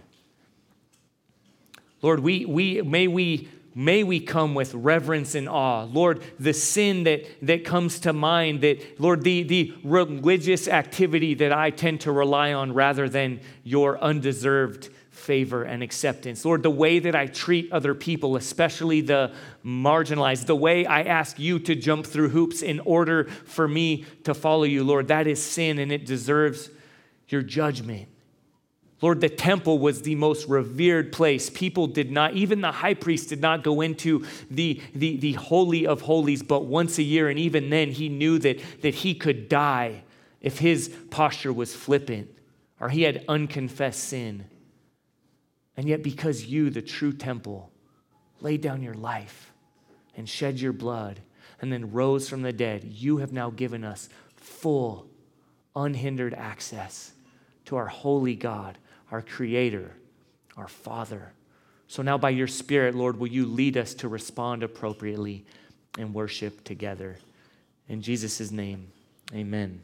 Lord, 2.00 2.20
we, 2.20 2.46
we, 2.46 2.80
may 2.80 3.06
we 3.06 3.50
may 3.74 4.02
we 4.04 4.20
come 4.20 4.54
with 4.54 4.72
reverence 4.72 5.34
and 5.34 5.50
awe. 5.50 5.82
Lord, 5.82 6.22
the 6.40 6.54
sin 6.54 7.04
that, 7.04 7.26
that 7.42 7.62
comes 7.62 8.00
to 8.00 8.14
mind, 8.14 8.62
that, 8.62 8.98
Lord, 8.98 9.22
the, 9.22 9.42
the 9.42 9.74
religious 9.84 10.66
activity 10.66 11.34
that 11.34 11.52
I 11.52 11.68
tend 11.68 12.00
to 12.00 12.10
rely 12.10 12.54
on 12.54 12.72
rather 12.72 13.06
than 13.06 13.40
your 13.64 13.98
undeserved 13.98 14.88
favor 15.26 15.64
and 15.64 15.82
acceptance. 15.82 16.44
Lord, 16.44 16.62
the 16.62 16.70
way 16.70 17.00
that 17.00 17.16
I 17.16 17.26
treat 17.26 17.72
other 17.72 17.94
people, 17.94 18.36
especially 18.36 19.00
the 19.00 19.32
marginalized, 19.64 20.46
the 20.46 20.54
way 20.54 20.86
I 20.86 21.02
ask 21.02 21.38
you 21.40 21.58
to 21.58 21.74
jump 21.74 22.06
through 22.06 22.28
hoops 22.28 22.62
in 22.62 22.78
order 22.80 23.24
for 23.24 23.66
me 23.66 24.04
to 24.22 24.34
follow 24.34 24.62
you, 24.62 24.84
Lord, 24.84 25.08
that 25.08 25.26
is 25.26 25.42
sin 25.42 25.80
and 25.80 25.90
it 25.90 26.06
deserves 26.06 26.70
your 27.28 27.42
judgment. 27.42 28.08
Lord, 29.02 29.20
the 29.20 29.28
temple 29.28 29.80
was 29.80 30.02
the 30.02 30.14
most 30.14 30.48
revered 30.48 31.12
place. 31.12 31.50
People 31.50 31.88
did 31.88 32.12
not, 32.12 32.34
even 32.34 32.60
the 32.60 32.72
high 32.72 32.94
priest 32.94 33.28
did 33.28 33.40
not 33.40 33.64
go 33.64 33.80
into 33.80 34.24
the, 34.48 34.80
the, 34.94 35.16
the 35.16 35.32
Holy 35.32 35.86
of 35.86 36.02
Holies 36.02 36.42
but 36.42 36.64
once 36.64 36.98
a 36.98 37.02
year. 37.02 37.28
And 37.28 37.38
even 37.38 37.68
then, 37.68 37.90
he 37.90 38.08
knew 38.08 38.38
that, 38.38 38.60
that 38.82 38.94
he 38.94 39.14
could 39.14 39.48
die 39.48 40.04
if 40.40 40.58
his 40.58 40.88
posture 41.10 41.52
was 41.52 41.74
flippant 41.74 42.30
or 42.80 42.90
he 42.90 43.02
had 43.02 43.24
unconfessed 43.28 44.04
sin. 44.04 44.46
And 45.76 45.88
yet, 45.88 46.02
because 46.02 46.46
you, 46.46 46.70
the 46.70 46.82
true 46.82 47.12
temple, 47.12 47.70
laid 48.40 48.60
down 48.60 48.82
your 48.82 48.94
life 48.94 49.52
and 50.16 50.28
shed 50.28 50.60
your 50.60 50.72
blood 50.72 51.20
and 51.60 51.72
then 51.72 51.92
rose 51.92 52.28
from 52.28 52.42
the 52.42 52.52
dead, 52.52 52.84
you 52.84 53.18
have 53.18 53.32
now 53.32 53.50
given 53.50 53.84
us 53.84 54.08
full, 54.34 55.06
unhindered 55.74 56.34
access 56.34 57.12
to 57.66 57.76
our 57.76 57.86
holy 57.86 58.34
God 58.34 58.78
our 59.10 59.22
Creator, 59.22 59.92
our 60.56 60.68
Father. 60.68 61.32
So 61.88 62.02
now, 62.02 62.18
by 62.18 62.30
your 62.30 62.48
Spirit, 62.48 62.94
Lord, 62.94 63.18
will 63.18 63.28
you 63.28 63.46
lead 63.46 63.76
us 63.76 63.94
to 63.94 64.08
respond 64.08 64.62
appropriately 64.62 65.44
and 65.98 66.12
worship 66.12 66.64
together? 66.64 67.16
In 67.88 68.02
Jesus' 68.02 68.50
name, 68.50 68.90
amen. 69.32 69.80